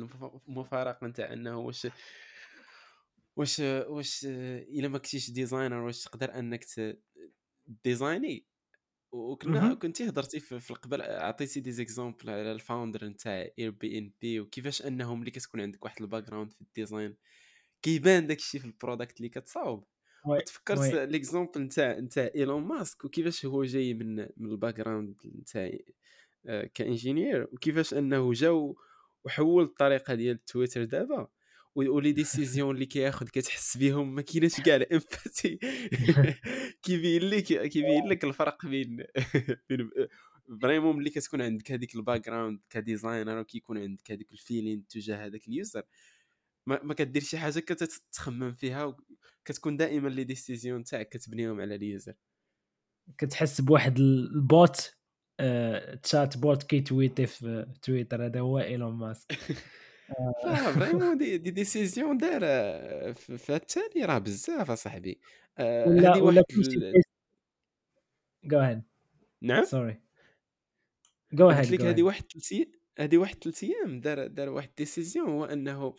المفارقه 0.49 1.07
نتاع 1.07 1.33
إنه 1.33 1.59
واش 1.59 1.87
واش 3.37 3.61
واش 3.61 4.25
إلا 4.27 4.89
ما 4.89 4.99
كنتيش 4.99 5.31
designer 5.31 5.77
واش 5.77 6.05
تقدر 6.05 6.39
أنك 6.39 6.65
design 7.85 8.31
ي؟ 8.31 8.47
وكنا 9.13 9.75
كنتي 9.75 10.09
هضرتي 10.09 10.41
في 10.41 10.71
القبل 10.71 11.03
عطيتي 11.03 11.61
des 11.61 11.73
exemples 11.73 12.31
على 12.31 12.53
ال 12.53 12.59
founder 12.59 13.05
نتاع 13.07 13.49
Airbnb 13.59 14.41
وكيفاش 14.41 14.83
أنهم 14.87 15.21
ملي 15.21 15.31
كتكون 15.31 15.61
عندك 15.61 15.85
واحد 15.85 16.03
ال 16.03 16.25
background 16.25 16.53
في 16.53 16.61
ال 16.61 16.69
design 16.69 17.17
كيبان 17.83 18.27
داك 18.27 18.39
الشيء 18.39 18.61
في 18.61 18.67
ال 18.67 18.73
product 18.73 19.17
اللي 19.17 19.29
كتصاوب. 19.29 19.85
تفكرت 20.47 20.79
l'exemple 20.95 21.61
نتاع 21.63 21.99
نتاع 21.99 22.31
ايلون 22.35 22.63
ماسك 22.63 23.05
وكيفاش 23.05 23.47
هو 23.47 23.65
جاي 23.65 23.95
من 23.95 24.17
من 24.17 24.51
ال 24.51 24.75
background 24.77 25.17
نتاع 25.27 25.71
آه، 26.47 26.71
ك 26.75 26.82
ingénieur 26.82 27.49
وكيفاش 27.53 27.95
أنه 27.95 28.33
جا 28.33 28.75
وحول 29.25 29.63
الطريقة 29.65 30.15
ديال 30.15 30.45
تويتر 30.45 30.85
دابا. 30.85 31.29
و 31.75 31.84
les 31.84 32.13
décisions 32.13 32.75
اللي 32.75 32.87
كياخذ 32.87 33.27
كتحس 33.27 33.77
بهم 33.77 34.15
ما 34.15 34.23
كايناش 34.23 34.61
كاع 34.61 34.77
ال 34.77 34.86
empathie 34.86 35.59
كيبين 36.83 37.23
لك 37.23 37.45
كيبين 37.45 38.07
لك 38.07 38.25
الفرق 38.25 38.67
بين 38.67 39.05
بين 39.69 39.91
vraiment 40.63 40.97
ملي 40.97 41.11
كتكون 41.11 41.43
عندك 41.43 41.73
هذيك 41.73 41.95
ال 41.95 42.25
background 42.25 42.61
ك 42.71 42.78
designer 42.78 43.39
وكيكون 43.39 43.79
عندك 43.79 44.11
هذيك 44.13 44.33
ال 44.33 44.39
feeling 44.39 44.87
تجاه 44.87 45.27
هذاك 45.27 45.49
ال 45.49 45.55
user 45.55 45.83
ما, 46.67 46.81
ما 46.83 46.95
كدير 46.95 47.23
شي 47.23 47.39
حاجة 47.39 47.59
كتخمم 47.59 48.53
فيها 48.53 48.97
كتكون 49.45 49.77
دائما 49.77 50.09
les 50.09 50.25
décisions 50.25 50.85
تاعك 50.85 51.09
كتبنيهم 51.09 51.61
على 51.61 51.75
ال 51.75 51.81
user. 51.81 52.15
كتحس 53.19 53.61
بواحد 53.61 53.99
ال 53.99 54.97
bot 56.03 56.37
chatbot 56.37 56.63
كي 56.63 56.77
tweeter 56.77 57.27
في 57.27 57.67
تويتر 57.83 58.27
هذا 58.27 58.41
هو 58.41 58.59
إيلون 58.59 58.93
ماسك. 58.95 59.33
vraiment 60.75 61.19
des 61.19 61.39
des 61.39 61.51
décisions 61.51 62.19
دار 62.19 62.41
في 63.15 63.57
التالي 63.57 64.05
راه 64.05 64.19
بزاف 64.19 64.71
اصاحبي 64.71 65.21
ولا 65.61 66.17
ولا 66.17 66.45
go 68.45 68.59
ahead 68.59 68.83
نعم 69.43 69.65
sorry 69.65 70.01
go 71.33 71.49
ahead 71.49 71.65
قلت 71.65 71.71
لك 71.73 71.83
هذه 71.83 72.03
واحد 72.03 72.25
ثلاث 72.33 72.69
هذه 72.99 73.17
واحد 73.19 73.45
ثلاث 73.45 73.65
أيام 73.65 74.01
دار 74.01 74.27
دار 74.27 74.49
واحد 74.49 74.71
décision 74.77 75.29
هو 75.29 75.45
أنه 75.45 75.95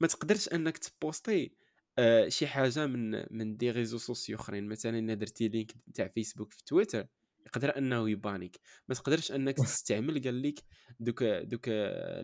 ما 0.00 0.06
تقدرش 0.06 0.48
أنك 0.48 0.78
ت 0.78 0.89
poster 0.89 1.52
آه 1.98 2.28
شي 2.28 2.46
حاجة 2.46 2.86
من 2.86 3.24
من 3.36 3.56
des 3.56 3.70
réseaux 3.70 3.98
sociaux 3.98 4.36
أخرين. 4.36 4.68
مثلا 4.68 4.98
إلا 4.98 5.14
درتي 5.14 5.48
link 5.48 5.72
تاع 5.94 6.08
فيسبوك 6.08 6.52
في 6.52 6.64
تويتر. 6.64 7.06
يقدر 7.46 7.78
أنه 7.78 8.10
ي 8.10 8.17
ban 8.17 8.39
يك. 8.39 8.60
ما 8.88 8.94
تقدرش 8.94 9.32
أنك 9.32 9.56
تستعمل 9.66 10.22
قال 10.22 10.42
لك 10.42 10.60
دوك 11.00 11.24
دوك 11.24 11.68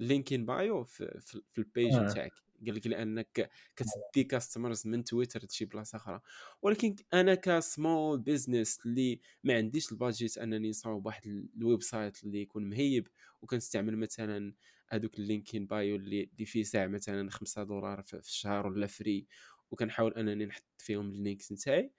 link 0.01 0.32
in 0.32 0.47
bio 0.47 0.85
في, 0.85 1.21
في, 1.21 1.43
في 1.53 1.59
ال 1.59 1.66
page 1.66 1.95
آه. 1.95 2.09
تاعك. 2.09 2.33
قال 2.67 2.75
لك 2.75 2.87
لأنك 2.87 3.51
كتدي 3.77 4.25
customers 4.25 4.87
من 4.87 5.05
تويتر 5.05 5.45
لشي 5.45 5.65
بلاصة 5.65 5.97
أخرى. 5.97 6.21
ولكن 6.63 6.97
أنا 7.15 7.35
ك 7.35 7.49
small 7.49 8.19
business 8.19 8.79
اللي 8.87 9.21
ما 9.45 9.55
عنديش 9.55 9.93
ال 9.93 9.99
budget 9.99 10.39
أنني 10.39 10.71
نصاوب 10.71 11.07
واحد 11.07 11.49
ال 11.57 11.83
website 11.83 12.25
اللي 12.25 12.43
يكون 12.43 12.69
مهيب 12.69 13.09
وكنستعمل 13.43 13.97
مثلا 13.97 14.55
هذوك 14.89 15.19
ال 15.19 15.26
link 15.26 15.53
in 15.53 15.67
bio 15.67 15.97
اللي, 15.97 16.23
اللي 16.23 16.47
فيه 16.47 16.63
ساعة 16.63 16.87
مثلا 16.87 17.31
5 17.31 17.63
دولار 17.63 18.03
في 18.03 18.15
الشهر 18.15 18.67
ولا 18.67 18.87
free 18.87 19.27
وكنحاول 19.71 20.15
أنني 20.15 20.47
نحط 20.47 20.65
فيهم 20.79 21.11
ال 21.11 21.18
links 21.18 21.53
نتاعي. 21.53 21.93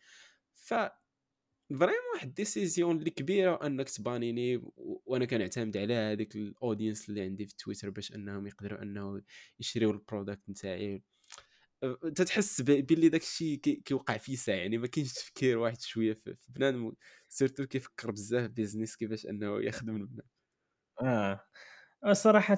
ف 0.53 0.73
vraiment 1.69 2.13
واحد 2.13 2.33
décision 2.33 2.97
اللي 2.97 3.09
كبيرة 3.09 3.65
انك 3.65 3.89
ت 3.89 3.99
ban 3.99 4.30
يني 4.30 4.61
وأنا 5.05 5.25
كنعتمد 5.25 5.77
على 5.77 5.93
هذيك 5.93 6.35
ال 6.35 6.43
audience 6.43 7.09
اللي 7.09 7.21
عندي 7.21 7.45
في 7.45 7.55
تويتر 7.55 7.89
باش 7.89 8.15
أنهم 8.15 8.47
يقدروا 8.47 8.81
أنه 8.81 9.21
يشريوا 9.59 9.93
ال 9.93 10.00
product 10.00 10.49
نتاعي. 10.49 11.03
تتحس 12.15 12.61
باللي 12.61 13.09
داك 13.09 13.21
الشيء 13.21 13.57
كيوقع 13.59 14.17
في 14.17 14.35
ساعة 14.35 14.55
يعني 14.55 14.77
ما 14.77 14.87
كاينش 14.87 15.13
تفكير 15.13 15.57
واحد 15.57 15.81
شوية 15.81 16.13
في 16.13 16.35
بنادم 16.49 16.93
surtout 17.27 17.65
كيفكر 17.65 18.11
بزاف 18.11 18.49
بيزنس 18.49 18.95
كيفاش 18.95 19.25
أنه 19.25 19.61
يخدم 19.61 19.95
البنات 19.95 20.25
آه 21.01 22.13
صراحة 22.13 22.57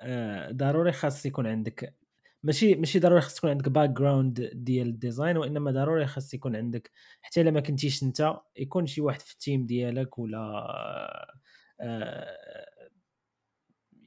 آه 0.00 0.50
ضروري 0.52 0.92
خاص 0.92 1.26
يكون 1.26 1.46
عندك 1.46 1.96
ماشي 2.42 2.74
ماشي 2.74 2.98
ضروري 2.98 3.20
خاص 3.20 3.34
تكون 3.34 3.50
عندك 3.50 3.68
background 3.68 4.50
ديال 4.54 4.88
ال 4.88 4.95
design 4.95 5.36
وإنما 5.36 5.70
ضروري 5.70 6.06
خاص 6.06 6.34
يكون 6.34 6.56
عندك 6.56 6.90
حتى 7.22 7.40
إلا 7.40 7.50
ما 7.50 7.60
كنتيش 7.60 8.02
أنت 8.02 8.36
يكون 8.56 8.86
شي 8.86 9.00
واحد 9.00 9.20
في 9.20 9.32
ال 9.32 9.39
team 9.39 9.66
ديالك 9.66 10.18
ولا 10.18 10.38
آه 11.80 12.66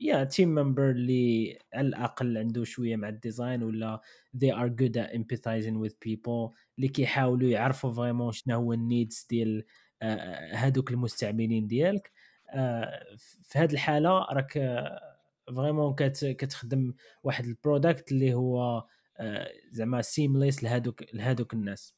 يا 0.01 0.23
team 0.23 0.49
member 0.55 0.89
اللي 0.91 1.59
على 1.73 1.87
الأقل 1.87 2.37
عنده 2.37 2.63
شوية 2.63 2.95
مع 2.95 3.09
ال 3.09 3.17
design 3.17 3.63
ولا 3.63 4.01
they 4.37 4.49
are 4.51 4.69
good 4.69 4.97
at 4.97 5.13
empathizing 5.17 5.77
with 5.85 5.93
people 6.07 6.53
اللي 6.77 6.87
كيحاولوا 6.87 7.49
يعرفوا 7.49 7.91
vraiment 7.93 8.31
شنو 8.31 8.55
هو 8.55 8.73
ال 8.73 8.82
needs 8.82 9.27
ديال 9.29 9.65
هادوك 10.53 10.91
المستعملين 10.91 11.67
ديالك. 11.67 12.11
في 13.43 13.59
هذه 13.59 13.73
الحالة 13.73 14.09
راك 14.31 14.57
vraiment 15.55 15.95
كتخدم 15.95 16.93
واحد 17.23 17.45
ال 17.45 17.53
product 17.54 18.11
اللي 18.11 18.33
هو 18.33 18.85
آه، 19.17 19.51
زعما 19.71 20.01
seamless 20.01 20.63
لهذوك 20.63 21.03
لهذوك 21.13 21.53
الناس. 21.53 21.95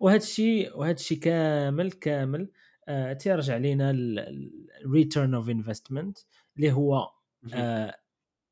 وهذا 0.00 0.16
الشيء 0.16 0.78
وهذا 0.78 0.94
الشيء 0.94 1.18
كامل 1.18 1.92
كامل 1.92 2.50
آه 2.88 3.12
تيرجع 3.12 3.56
لينا 3.56 3.90
ال 4.84 4.91
return 4.91 5.34
of 5.34 5.48
investment 5.48 6.18
اللي 6.56 6.72
هو 6.72 7.10
آه 7.54 7.94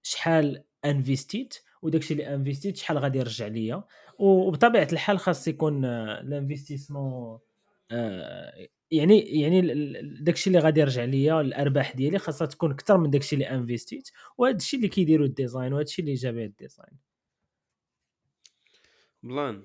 شحال 0.03 0.65
investi 0.85 1.46
ت 1.46 1.55
وداك 1.83 2.01
الشيء 2.03 2.17
اللي 2.17 2.35
investi 2.35 2.71
ت 2.71 2.77
شحال 2.77 2.99
غادي 2.99 3.19
يرجع 3.19 3.47
ليا. 3.47 3.85
وبطبيعة 4.19 4.89
الحال 4.93 5.19
خاص 5.19 5.49
يكون 5.49 5.85
ال 5.85 5.95
investissement 5.95 7.39
آه 7.91 8.69
يعني 8.91 9.41
يعني 9.41 9.63
داكشي 10.21 10.51
اللي 10.51 10.59
غادي 10.59 10.81
يرجع 10.81 11.05
ليا 11.05 11.41
الأرباح 11.41 11.97
ديالي 11.97 12.19
خاصها 12.19 12.47
تكون 12.47 12.71
أكثر 12.71 12.99
من 12.99 13.11
داكشي 13.11 13.35
اللي 13.35 13.51
investi 13.51 14.03
ت 14.03 14.11
وهذا 14.39 14.57
الشيء 14.57 14.79
اللي 14.79 14.89
كيديروا 14.89 15.27
ال 15.27 15.33
design 15.33 15.73
وهذا 15.73 15.85
الشيء 15.85 16.05
اللي 16.05 16.15
جاب 16.15 16.39
ال 16.39 16.46
design. 16.46 16.99
plan 19.23 19.63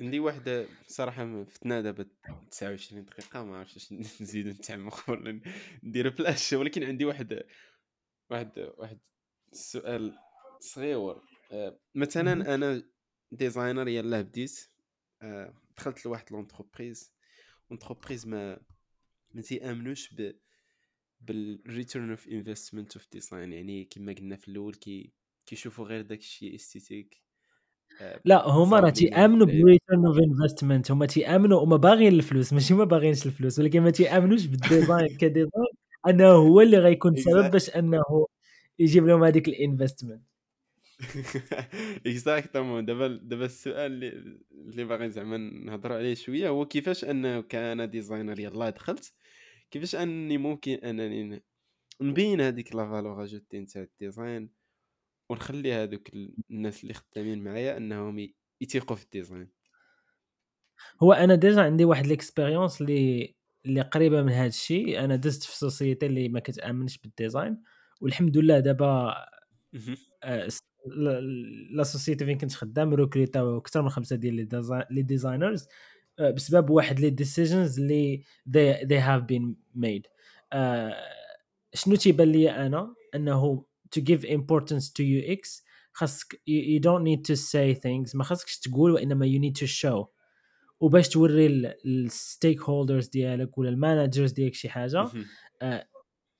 عندي 0.00 0.20
واحد 0.20 0.66
صراحة 0.86 1.44
فتنا 1.44 1.80
دابا 1.80 2.06
29 2.50 3.04
دقيقة 3.04 3.44
ما 3.44 3.58
عرفتش 3.58 3.92
نزيدو 4.22 4.50
نتعمق 4.50 5.10
ولا 5.10 5.40
ندير 5.82 6.08
بلاش. 6.08 6.52
ولكن 6.52 6.84
عندي 6.84 7.04
واحد 7.04 7.42
واحد 8.30 8.72
واحد 8.78 8.98
السؤال 9.52 10.18
صغير 10.60 11.16
آه، 11.52 11.78
مثلا 11.94 12.54
أنا 12.54 12.82
designer 13.32 13.88
يلاه 13.88 14.22
بديت. 14.22 14.68
آه، 15.22 15.54
دخلت 15.76 16.06
لواحد 16.06 16.32
l'entreprise. 16.32 17.13
entreprise 17.70 18.26
ما 18.26 18.60
ما 19.34 19.42
تيامنوش 19.42 20.14
ب 20.14 20.32
بال 21.20 21.42
return 21.42 22.10
of 22.10 22.28
investment 22.28 22.96
of 22.96 23.06
design 23.12 23.52
يعني 23.52 23.84
كما 23.84 24.12
قلنا 24.12 24.36
في 24.36 24.48
الأول 24.48 24.74
كي 24.74 25.12
كيشوفوا 25.46 25.84
غير 25.84 26.02
داك 26.02 26.18
الشيء 26.18 26.54
esthétique 26.54 27.22
لا 28.24 28.48
هما 28.48 28.80
راه 28.80 28.90
تيامنوا 28.90 29.46
بال 29.46 29.61
return 29.61 30.06
of 30.06 30.18
investment 30.18 30.90
هما 30.90 31.06
تيامنوا 31.06 31.64
هما 31.64 31.76
باغيين 31.76 32.12
الفلوس 32.12 32.52
ماشي 32.52 32.74
ما 32.74 32.84
باغينش 32.84 33.26
الفلوس 33.26 33.58
ولكن 33.58 33.80
ما 33.80 33.90
تيامنوش 33.90 34.46
بال 34.46 34.63
design 34.63 35.16
ك 35.16 35.24
design 35.24 35.74
انه 36.08 36.26
هو 36.26 36.60
اللي 36.60 36.78
غيكون 36.78 37.16
سبب 37.16 37.50
باش 37.50 37.70
انه 37.70 38.02
يجيب 38.78 39.06
لهم 39.06 39.24
هذيك 39.24 39.48
ال 39.48 39.55
investment 39.55 40.22
exactement 42.06 42.84
دابا 42.84 43.08
دابا 43.22 43.44
السؤال 43.44 43.92
اللي 43.92 44.38
اللي 44.52 44.84
باغي 44.84 45.10
زعما 45.10 45.36
نهضروا 45.36 45.96
عليه 45.96 46.14
شوية 46.14 46.48
هو 46.48 46.66
كيفاش 46.66 47.04
انه 47.04 47.40
كان 47.40 47.90
designer 47.90 48.40
يلاه 48.40 48.70
دخلت 48.70 49.12
كيفاش 49.70 49.94
اني 49.94 50.38
ممكن 50.38 50.72
انني 50.74 51.42
نبين 52.00 52.40
هذيك 52.40 52.74
la 52.74 52.90
valeur 52.90 53.24
ajoutée 53.24 53.60
نتاع 53.60 53.82
ال 53.82 53.92
design 53.92 54.50
ونخلي 55.30 55.72
هذوك 55.72 56.08
الناس 56.50 56.82
اللي 56.82 56.94
خدامين 56.94 57.44
معايا 57.44 57.76
انهم 57.76 58.18
ي- 58.18 58.34
يثيقوا 58.60 58.96
في 58.96 59.04
ال 59.04 59.11
design 59.11 59.50
هو 61.02 61.12
أنا 61.12 61.34
déjà 61.34 61.62
عندي 61.62 61.84
واحد 61.84 62.06
l'expérience 62.06 62.80
اللي 62.80 63.34
اللي 63.66 63.80
قريبه 63.80 64.22
من 64.22 64.32
هذا 64.32 64.46
الشيء 64.46 65.04
أنا 65.04 65.16
دزت 65.16 65.42
في 65.42 65.56
société 65.58 66.06
اللي 66.06 66.28
ما 66.28 66.40
كتامنش 66.40 66.98
بال 66.98 67.14
design 67.14 67.62
والحمد 68.00 68.36
لله 68.38 68.60
دابا 68.60 69.14
la 71.70 71.82
société 71.82 72.24
فين 72.24 72.38
كنت 72.38 72.52
خدام 72.54 72.94
ريكريتاو 72.94 73.58
أكثر 73.58 73.82
من 73.82 73.88
خمسة 73.88 74.16
ديال 74.16 74.34
les 74.34 74.44
desi- 74.44 74.86
les 74.90 75.02
designers 75.02 75.68
آه، 76.18 76.30
بسبب 76.30 76.70
واحد 76.70 77.00
les 77.00 77.10
decisions 77.10 77.80
اللي 77.80 78.22
they, 78.48 78.86
they 78.86 79.00
have 79.06 79.22
been 79.22 79.54
made. 79.84 80.08
آه، 80.52 80.94
شنو 81.74 81.96
تيبان 81.96 82.32
لي 82.32 82.50
أنا؟ 82.50 82.94
أنه 83.14 83.64
to 83.96 84.00
give 84.00 84.20
importance 84.24 84.84
to 84.88 85.02
UX 85.02 85.62
خاصك 85.92 86.34
you, 86.34 86.78
you 86.78 86.80
don't 86.82 87.02
need 87.04 87.20
to 87.32 87.36
say 87.40 87.80
things 87.80 88.16
ما 88.16 88.24
خاصكش 88.24 88.58
تقول 88.58 88.90
وإنما 88.90 89.26
you 89.26 89.40
need 89.40 89.66
to 89.66 89.70
show. 89.70 90.06
وباش 90.80 91.08
توري 91.08 91.46
ال 91.84 92.62
stakeholders 92.62 93.08
ديالك 93.08 93.58
ولا 93.58 93.68
ال 93.68 93.75
managers 93.75 94.32
ديالك 94.32 94.54
شي 94.54 94.68
حاجة. 94.68 95.00
آه، 95.62 95.86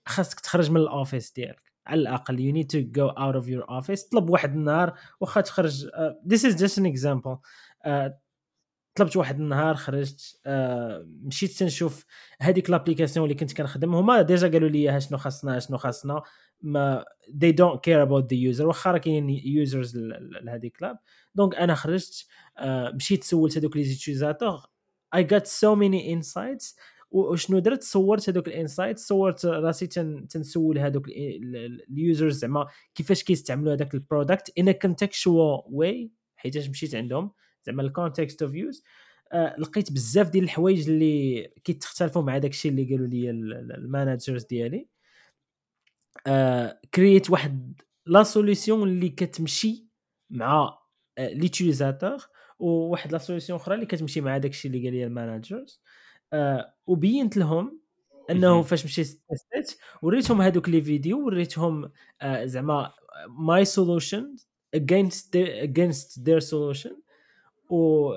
خاصك 0.07 0.41
تخرج 0.41 0.71
من 0.71 0.77
ال 0.81 0.88
office 0.88 1.33
ديالك. 1.33 1.73
على 1.87 2.01
الأقل 2.01 2.37
you 2.37 2.55
need 2.55 2.69
to 2.69 2.83
go 2.83 3.11
out 3.19 3.37
of 3.37 3.49
your 3.49 3.65
office. 3.71 4.09
طلب 4.13 4.31
واحد 4.31 4.55
النهار 4.55 4.99
واخا 5.21 5.41
تخرج 5.41 5.87
is 6.33 6.55
just 6.55 6.79
an 6.79 6.87
example. 6.87 7.37
uh, 7.87 8.11
طلبت 8.95 9.17
واحد 9.17 9.41
النهار 9.41 9.75
خرجت 9.75 10.21
uh, 10.21 10.51
مشيت 11.23 11.51
تنشوف 11.51 12.05
هذيك 12.41 12.71
l'application 12.71 13.25
اللي 13.25 13.35
كنت 13.35 13.53
كنخدم. 13.53 13.95
هما 13.95 14.23
ديجا 14.23 14.49
قالوا 14.49 14.69
لي 14.69 15.01
شنو 15.01 15.19
خاصنا 15.19 15.59
شنو 15.59 15.79
خاصنا. 15.79 16.23
ما 16.63 17.05
they 17.29 17.53
don't 17.53 17.79
care 17.79 18.09
about 18.09 18.29
the 18.29 18.55
user. 18.55 18.61
واخا 18.61 18.91
راه 18.91 18.99
كاينين 18.99 19.67
users 19.67 19.91
لهذيك 20.43 20.83
l'app 20.83 20.99
donc 21.35 21.55
أنا 21.55 21.75
خرجت 21.75 22.27
uh, 22.59 22.65
مشيت 22.95 23.25
سولت 23.25 23.59
هذوك 23.59 23.77
les 23.77 23.85
utilisateurs 23.85 24.61
I 25.17 25.23
got 25.23 25.47
so 25.47 25.77
many 25.77 26.01
insights. 26.15 26.75
وشنو 27.15 27.59
درت؟ 27.59 27.83
صورت 27.83 28.29
هذوك 28.29 28.49
ال 28.49 28.54
insights 28.54 28.99
صورت 28.99 29.47
راسي 29.47 29.87
تن 29.87 30.29
تنسول 30.29 30.79
هذوك 30.79 31.09
ال 31.09 31.30
users 31.30 32.39
زعما 32.39 32.67
كيفاش 32.95 33.23
كيستعملوا 33.23 33.75
هذاك 33.75 33.95
ال 33.95 34.02
product 34.02 34.53
in 34.59 34.71
contextual 34.71 35.63
way 35.67 36.11
حيت 36.37 36.69
مشيت 36.69 36.95
عندهم 36.95 37.31
زعما 37.67 37.83
ال 37.83 37.90
context 37.90 38.43
of 38.43 38.55
use 38.55 38.85
لقيت 39.59 39.93
بزاف 39.93 40.31
ديال 40.31 40.45
الحوايج 40.45 40.91
اللي 40.91 41.43
كيتختلفوا 41.65 42.23
مع 42.23 42.39
داك 42.39 42.51
الشيء 42.51 42.71
اللي 42.71 42.85
قالوا 42.85 43.07
لي 43.07 43.31
ال 43.31 43.43
managers 43.43 44.45
ديالي. 44.45 44.89
كرييت 46.95 47.31
واحد 47.31 47.81
la 48.07 48.23
solution 48.23 48.89
اللي 48.89 49.09
كتمشي 49.09 49.87
مع 50.31 50.79
l'utilisateur 51.19 52.19
وواحد 52.59 53.13
la 53.13 53.19
solution 53.19 53.59
أخرى 53.59 53.75
اللي 53.75 53.87
كتمشي 53.87 54.21
مع 54.21 54.39
داك 54.39 54.51
الشيء 54.51 54.71
اللي 54.71 54.85
قال 54.85 54.95
لي 54.97 55.05
ال 55.05 55.13
managers 55.13 55.81
آه 55.81 56.04
وبينت 56.87 57.37
لهم 57.37 57.81
إنه. 58.31 58.63
فاش 58.63 58.85
مشيت 58.85 59.07
تستيت 59.07 59.79
وريتهم 60.03 60.43
هذوك 60.43 60.69
les 60.69 60.81
vidéos 60.81 61.27
وريتهم 61.27 61.91
آه 62.23 62.45
زعما 62.45 62.93
my 63.39 63.65
solution 63.65 64.37
their, 64.77 65.63
against 65.63 66.25
their 66.25 66.41
solution 66.41 66.93
و 67.71 68.11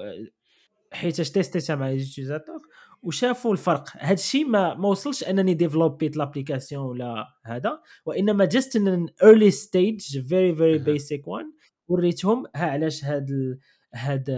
حيتاش 0.91 1.31
تيستيتها 1.31 1.75
مع 1.75 1.89
ال 1.89 1.95
utilisateur 1.95 2.61
وشافوا 3.03 3.51
الفرق 3.51 3.89
هذا 3.99 4.13
الشيء 4.13 4.45
ما 4.45 4.73
ما 4.73 4.87
وصلش 4.87 5.23
أنني 5.23 5.53
ديفلوبيت 5.53 6.17
l'application 6.17 6.85
ولا 6.85 7.27
هذا 7.45 7.81
وإنما 8.05 8.45
just 8.45 8.75
an 8.75 9.07
early 9.23 9.51
stage 9.51 10.27
very 10.27 10.55
very. 10.55 10.77
basic 10.77 11.27
one 11.27 11.53
وريتهم 11.87 12.45
ها 12.55 12.65
علاش 12.65 13.05
هاد 13.05 13.29
ال... 13.29 13.59
هاد 13.93 14.29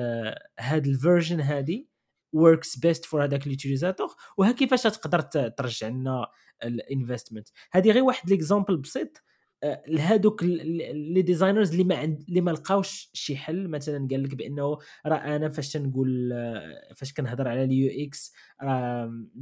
هاد 0.59 0.87
ال 0.87 0.94
version 0.94 1.39
هادي 1.39 1.88
works 2.33 2.77
best 2.77 3.05
for 3.05 3.23
هذاك 3.23 3.45
ال 3.45 3.51
utilisateur 3.51 4.15
وها 4.37 4.51
كيفاش 4.51 4.83
تقدر 4.83 5.21
ترجع 5.21 5.87
لنا 5.87 6.27
ال 6.63 6.71
investment 6.71 7.47
هذه 7.71 7.91
غير 7.91 8.03
واحد 8.03 8.29
l'exemple 8.29 8.77
بسيط 8.77 9.23
آه، 9.63 9.83
لهذوك 9.87 10.43
les 10.43 11.21
designers 11.21 11.71
اللي 11.71 11.83
ما 11.83 11.95
عند 11.95 12.23
اللي 12.29 12.41
ما 12.41 12.51
لقاوش 12.51 13.09
شي 13.13 13.37
حل. 13.37 13.67
مثلا 13.67 14.07
قال 14.11 14.23
لك 14.23 14.35
بأنه 14.35 14.77
راه 15.05 15.15
أنا 15.35 15.49
فاش 15.49 15.71
تنقول 15.71 16.31
آه، 16.33 16.93
فاش 16.95 17.13
كنهضر 17.13 17.47
على 17.47 17.63
ال 17.63 18.07
UX 18.07 18.33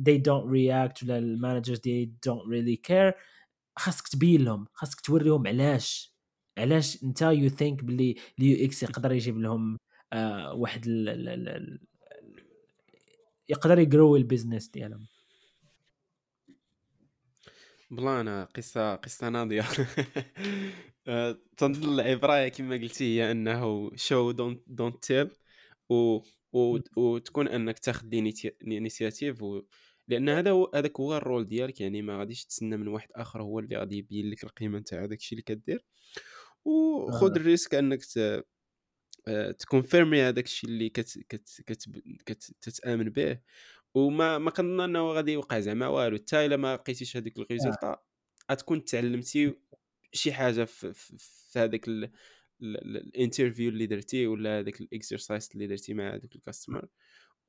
they 0.08 0.18
don't 0.18 0.46
react 0.50 1.04
ولا 1.04 1.18
ال 1.18 1.25
managers 1.25 1.80
they 1.80 2.14
don't 2.30 2.50
really 2.52 2.78
care 2.92 3.14
خاصك 3.78 4.08
تبين 4.08 4.44
لهم 4.46 4.68
خاصك 4.74 5.02
توريهم 5.02 5.48
علاش 5.48 6.16
علاش 6.58 7.04
انت 7.04 7.22
you 7.22 7.50
think 7.50 7.84
باللي 7.84 8.16
ال 8.40 8.66
UX 8.66 8.84
يقدر 8.84 9.12
يجيب 9.12 9.38
لهم 9.38 9.78
آه 10.14 10.54
واحد 10.54 10.88
يقدر 13.50 13.80
يجرو 13.80 14.16
ال 14.16 14.22
business 14.22 14.68
ديالهم. 14.68 15.08
بلانا 17.92 18.44
قصة 18.44 18.96
قصة 18.96 19.30
ناضية. 19.30 19.66
آه، 21.08 21.38
تنظن 21.58 22.00
العبرة 22.00 22.48
كما 22.48 22.76
قلتي 22.76 23.04
هي 23.04 23.32
أنه 23.32 23.90
show 23.90 24.34
don't, 24.34 24.58
don't 24.82 24.98
tell 25.08 25.30
و, 25.90 26.20
وتكون 26.98 27.48
أنك 27.48 27.80
تاخذ 27.80 28.08
ال 28.62 28.69
initiative 28.69 29.42
و... 29.42 29.62
لأن 30.08 30.30
هذا 30.30 30.52
هو 30.52 30.72
هذاك 30.76 31.00
هو 31.00 31.18
ال 31.18 31.23
rôle 31.23 31.46
ديالك. 31.46 31.82
يعني 31.82 32.02
ما 32.02 32.18
غاديش 32.18 32.46
تسنى 32.46 32.78
من 32.78 32.88
واحد 32.88 33.10
آخر 33.16 33.42
هو 33.42 33.60
اللي 33.60 33.78
غادي 33.78 33.98
يبين 33.98 34.30
لك 34.30 34.44
القيمة 34.44 34.80
نتاع 34.80 35.04
هذاك 35.04 35.20
الشيء 35.20 35.40
اللي 35.40 35.44
كدير. 35.44 35.86
وخذ 36.66 37.32
آه. 37.32 37.36
ال 37.36 37.41
risque 37.41 37.76
أنك 37.76 38.06
ت... 38.06 38.46
آه، 39.28 39.52
تكونفيرمي 39.52 40.22
هذاك 40.22 40.46
الشيء 40.46 40.70
اللي 40.70 40.90
كت... 40.90 41.20
كت... 41.30 41.62
كت... 41.68 41.90
كت... 42.26 42.52
تتآمن 42.62 43.10
به 43.10 43.40
وما 43.96 44.38
ما 44.38 44.52
كنظن 44.52 44.82
أنه 44.82 45.12
غادي 45.12 45.34
يوقع 45.34 45.60
زعما 45.60 45.88
والو. 45.88 46.18
حتى 46.18 46.46
إلا 46.46 46.58
ما 46.58 46.76
لقيتيش 46.76 47.18
هذيك 47.18 47.40
ال 47.40 47.47
résultat 47.47 48.02
غتكون 48.52 48.86
تعلمتي 48.86 49.54
شي 50.14 50.34
حاجة 50.34 50.64
في, 50.64 50.94
في, 50.94 51.18
في 51.18 51.60
هذاك 51.60 51.88
ال- 51.88 52.04
ال- 52.04 52.12
ال- 52.62 52.98
ال 52.98 53.05
interview 53.05 53.70
اللي 53.70 53.86
درتي 53.86 54.28
ولا 54.28 54.60
هذاك 54.60 54.82
ال 54.82 54.89
exercise 54.89 55.50
اللي 55.54 55.68
درتي 55.68 55.94
مع 55.94 56.10
هذاك 56.16 56.36
ال 56.36 56.42
customer 56.42 56.88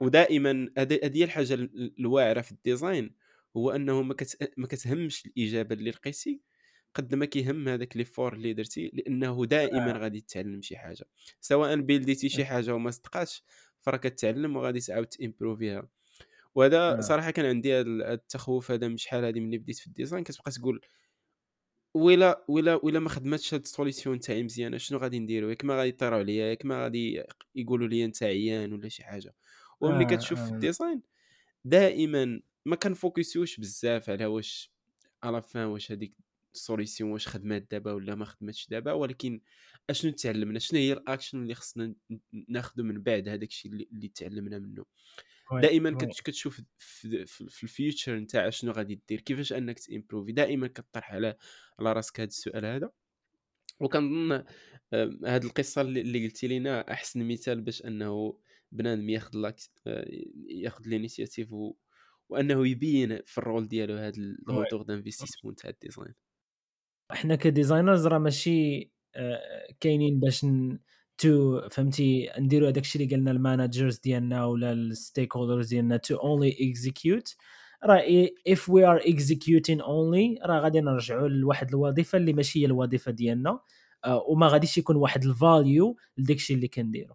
ودائما 0.00 0.70
هذه 0.78 1.24
الحاجة 1.24 1.54
ال- 1.54 1.94
الواعرة 2.00 2.40
في 2.40 2.52
ال 2.52 2.61
design 2.61 3.14
هو 3.56 3.70
أنه 3.70 4.02
ما 4.02 4.14
كت- 4.14 4.52
ما 4.56 4.66
كتهمش 4.66 5.26
الإجابة 5.26 5.74
اللي 5.74 5.90
لقيتي. 5.90 6.40
قد 6.98 7.14
ما 7.14 7.24
كيهم 7.24 7.68
هذاك 7.68 7.96
l'effort 7.96 8.32
اللي 8.34 8.52
درتي 8.52 8.90
لأنه 8.94 9.46
دائما 9.46 9.92
غادي 9.92 10.20
تتعلم 10.20 10.62
شي 10.62 10.76
حاجة. 10.76 11.04
سواء 11.40 11.76
بيلديتي 11.80 12.28
شي 12.28 12.44
حاجة 12.44 12.74
وما 12.74 12.90
صدقاتش 12.90 13.42
فراه 13.80 13.96
كتعلم 13.96 14.56
وغادي 14.56 14.80
تعاود 14.80 15.06
تامبروفيها 15.06 15.88
وهذا 16.54 16.78
آه. 16.98 17.00
صراحة 17.00 17.30
كان 17.30 17.46
عندي 17.46 17.74
هذا 17.74 17.80
ال- 17.80 18.02
هذا 18.02 18.12
التخوف 18.12 18.70
هذا 18.70 18.88
من 18.88 18.96
شحال 18.96 19.24
هذه 19.24 19.40
ملي 19.40 19.58
بديت 19.58 19.78
في 19.78 19.86
ال 19.86 19.92
design 19.92 20.24
كتبقى 20.24 20.50
تقول 20.50 20.80
ويلا 21.94 22.44
ويلا 22.48 22.80
ويلا 22.84 23.00
ما 23.00 23.08
خدمتش 23.08 23.54
هاد 23.54 23.60
ال 23.60 23.67
solution 23.67 24.20
تاعي 24.20 24.42
مزيانة 24.42 24.76
شنو 24.76 24.98
غادي 24.98 25.18
نديرو؟ 25.18 25.48
ياك 25.48 25.64
ما 25.64 25.76
غادي 25.78 25.88
يطيروا 25.88 26.18
عليا 26.18 26.46
ياك 26.46 26.64
ما 26.66 26.82
غادي 26.84 27.22
يقولوا 27.54 27.88
لي 27.88 28.04
انت 28.04 28.22
عيان 28.22 28.72
ولا 28.72 28.88
شي 28.88 29.04
حاجة. 29.04 29.34
وملي 29.80 30.04
آه، 30.04 30.08
كتشوف 30.08 30.40
في 30.40 30.50
آه. 30.50 30.54
ال 30.54 30.61
design 30.61 31.02
دائما 31.64 32.40
ما 32.66 32.76
كنفوكسيوش 32.76 33.60
بزاف 33.60 34.10
على 34.10 34.26
واش 34.26 34.72
على 35.22 35.42
فان 35.42 35.64
واش 35.66 35.92
هذيك 35.92 36.12
ال 36.58 36.64
solution 36.64 37.10
واش 37.12 37.28
خدمات 37.28 37.70
دابا 37.70 37.92
ولا 37.92 38.14
ما 38.14 38.24
خدمتش 38.24 38.68
دابا 38.68 38.92
ولكن 38.92 39.40
أشنو 39.90 40.10
تعلمنا؟ 40.12 40.58
شنو 40.58 40.78
هي 40.78 40.92
الاكشن 40.92 41.42
اللي 41.42 41.54
خصنا 41.54 41.86
ن- 42.10 42.18
ناخذه 42.48 42.82
من 42.82 43.02
بعد 43.02 43.28
هذاك 43.28 43.48
الشيء 43.48 43.72
اللي, 43.72 43.88
اللي 43.92 44.08
تعلمنا 44.08 44.58
منه؟ 44.58 44.84
دائما 45.62 45.90
كتشوف 46.24 46.60
في, 46.78 47.26
في, 47.26 47.46
في 47.48 47.62
ال 47.62 47.70
future 47.70 48.16
نتاع 48.16 48.50
شنو 48.50 48.72
غادي 48.72 49.00
دير؟ 49.08 49.20
كيفاش 49.20 49.52
أنك 49.52 49.78
تيمبروفي 49.78 50.32
دائما 50.32 50.66
كطرح 50.66 51.12
على 51.12 51.36
على 51.80 51.92
راسك 51.92 52.20
هذا 52.20 52.28
السؤال 52.28 52.64
هذا. 52.66 52.90
وكنظن 53.80 54.44
هاد 55.24 55.44
القصة 55.44 55.80
اللي, 55.80 56.24
قلتي 56.26 56.46
لينا 56.46 56.92
أحسن 56.92 57.28
مثال 57.28 57.60
باش 57.60 57.84
أنه 57.84 58.38
بنادم 58.72 59.08
ياخذ 59.10 59.36
لاك 59.38 59.56
آه، 59.86 60.08
ياخذ 60.48 60.86
ال 60.86 60.92
initiative. 60.92 61.48
وأنه 62.28 62.68
يبين 62.68 63.20
في 63.26 63.38
ال 63.38 63.44
rôle 63.44 63.68
ديالو 63.68 63.94
هذا 63.94 64.12
ال 64.48 64.53
retour 64.53 64.82
d'investissement 64.82 65.54
تاع 65.54 65.70
ال 65.70 65.77
design 65.77 66.14
إحنا 67.12 67.36
ك 67.36 67.43
designers 67.43 68.06
راه 68.06 68.18
ماشي 68.18 68.90
آه، 69.16 69.40
كاينين 69.80 70.20
باش. 70.20 70.46
to 71.18 71.60
فهمتي 71.70 72.30
نديروا 72.38 72.68
هذاك 72.68 72.82
الشيء 72.82 73.02
اللي 73.02 73.14
قالنا 73.14 73.30
ال 73.30 73.38
managers 73.38 73.98
ديالنا 73.98 74.44
ولا 74.44 74.72
ال 74.72 75.36
stakeholders 75.36 75.68
ديالنا 75.68 75.96
to 75.96 76.16
only 76.16 76.56
execute 76.60 77.36
راه 77.84 78.26
if 78.48 78.58
we 78.58 78.82
are 78.82 79.02
executing 79.04 79.80
only 79.80 80.46
راه 80.46 80.60
غادي 80.60 80.80
نرجعوا 80.80 81.28
لواحد 81.28 81.68
الوظيفة 81.68 82.18
اللي 82.18 82.32
ماشي 82.32 82.60
هي 82.60 82.66
الوظيفة 82.66 83.12
ديالنا 83.12 83.60
آه، 84.04 84.24
وما 84.28 84.46
غاديش 84.48 84.78
يكون 84.78 84.96
واحد 84.96 85.24
ال 85.24 85.36
value 85.36 85.96
لداكشي 86.18 86.54
اللي 86.54 86.68
كنديرو 86.68 87.14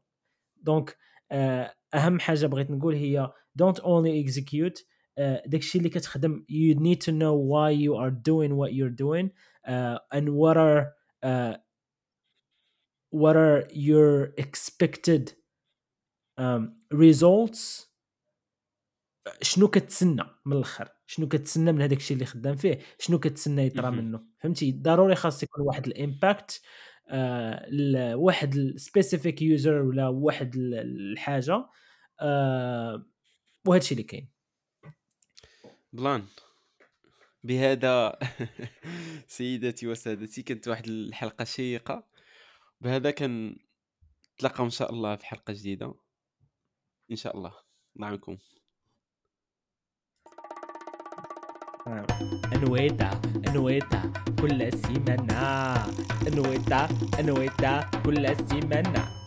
donc 0.62 0.98
آه، 1.32 1.74
أهم 1.94 2.20
حاجة 2.20 2.46
بغيت 2.46 2.72
نقول 2.72 2.96
هي 2.96 3.32
don't 3.64 3.78
only 3.78 4.30
execute 4.30 4.84
آه، 5.18 5.44
داكشي 5.46 5.78
اللي 5.78 5.90
كتخدم 5.90 6.46
you 6.52 6.76
need 6.76 6.98
to 7.06 7.12
know 7.12 7.36
why 7.52 7.72
you 7.72 7.94
are 8.04 8.12
doing 8.12 8.52
what 8.58 8.72
you're 8.72 8.96
doing 9.06 9.30
uh, 9.68 9.98
and 10.12 10.30
what 10.30 10.58
are 10.58 10.94
uh, 11.24 11.56
what 13.10 13.36
are 13.36 13.68
your 13.72 14.34
expected 14.38 15.34
um, 16.38 16.74
results 16.92 17.88
شنو 19.42 19.68
كتسنى 19.68 20.24
من 20.46 20.54
الآخر؟ 20.58 20.90
شنو 21.08 21.28
كتسنى 21.28 21.72
من 21.72 21.82
هذاك 21.82 21.98
الشيء 21.98 22.16
اللي 22.16 22.26
خدام 22.26 22.56
فيه؟ 22.56 22.80
شنو 23.00 23.20
كتسنى 23.20 23.66
يطرى 23.66 23.92
منه؟ 23.92 24.24
فهمتي؟ 24.40 24.72
ضروري 24.72 25.16
خاص 25.16 25.44
يكون 25.44 25.66
واحد 25.66 25.88
ال 25.88 25.98
impact 25.98 26.62
آه 27.08 27.70
لواحد 27.70 28.56
ال 28.56 28.65
specific 28.65 29.42
user 29.42 29.82
ولا 29.82 30.08
واحد 30.08 30.56
الحاجة 30.56 31.66
آه 32.22 33.06
وهذا 33.68 33.82
الشيء 33.82 33.98
اللي 33.98 34.08
كاين. 34.08 34.30
Voilà. 35.94 36.24
بهذا 37.44 38.20
سيداتي 39.28 39.88
وسادتي 39.88 40.42
كانت 40.42 40.68
واحد 40.68 40.88
الحلقة 40.88 41.44
شيقة. 41.44 42.08
بهذا 42.82 43.12
كان 43.12 43.58
نتلاقاو 44.36 44.66
إن 44.66 44.70
شاء 44.70 44.92
الله 44.92 45.16
في 45.16 45.26
حلقة 45.26 45.54
جديدة. 45.54 45.94
إن 47.12 47.16
شاء 47.16 47.38
الله. 47.38 47.50
الله 47.50 47.64
معكم 47.96 48.38
أنويتا 52.54 53.22
أنويتا 53.48 54.14
كل 54.42 54.74
سيمانة 54.74 55.74
أنويتا 56.28 56.88
أنويتا 57.20 57.92
كل 58.06 58.36
سيمانة 58.50 59.23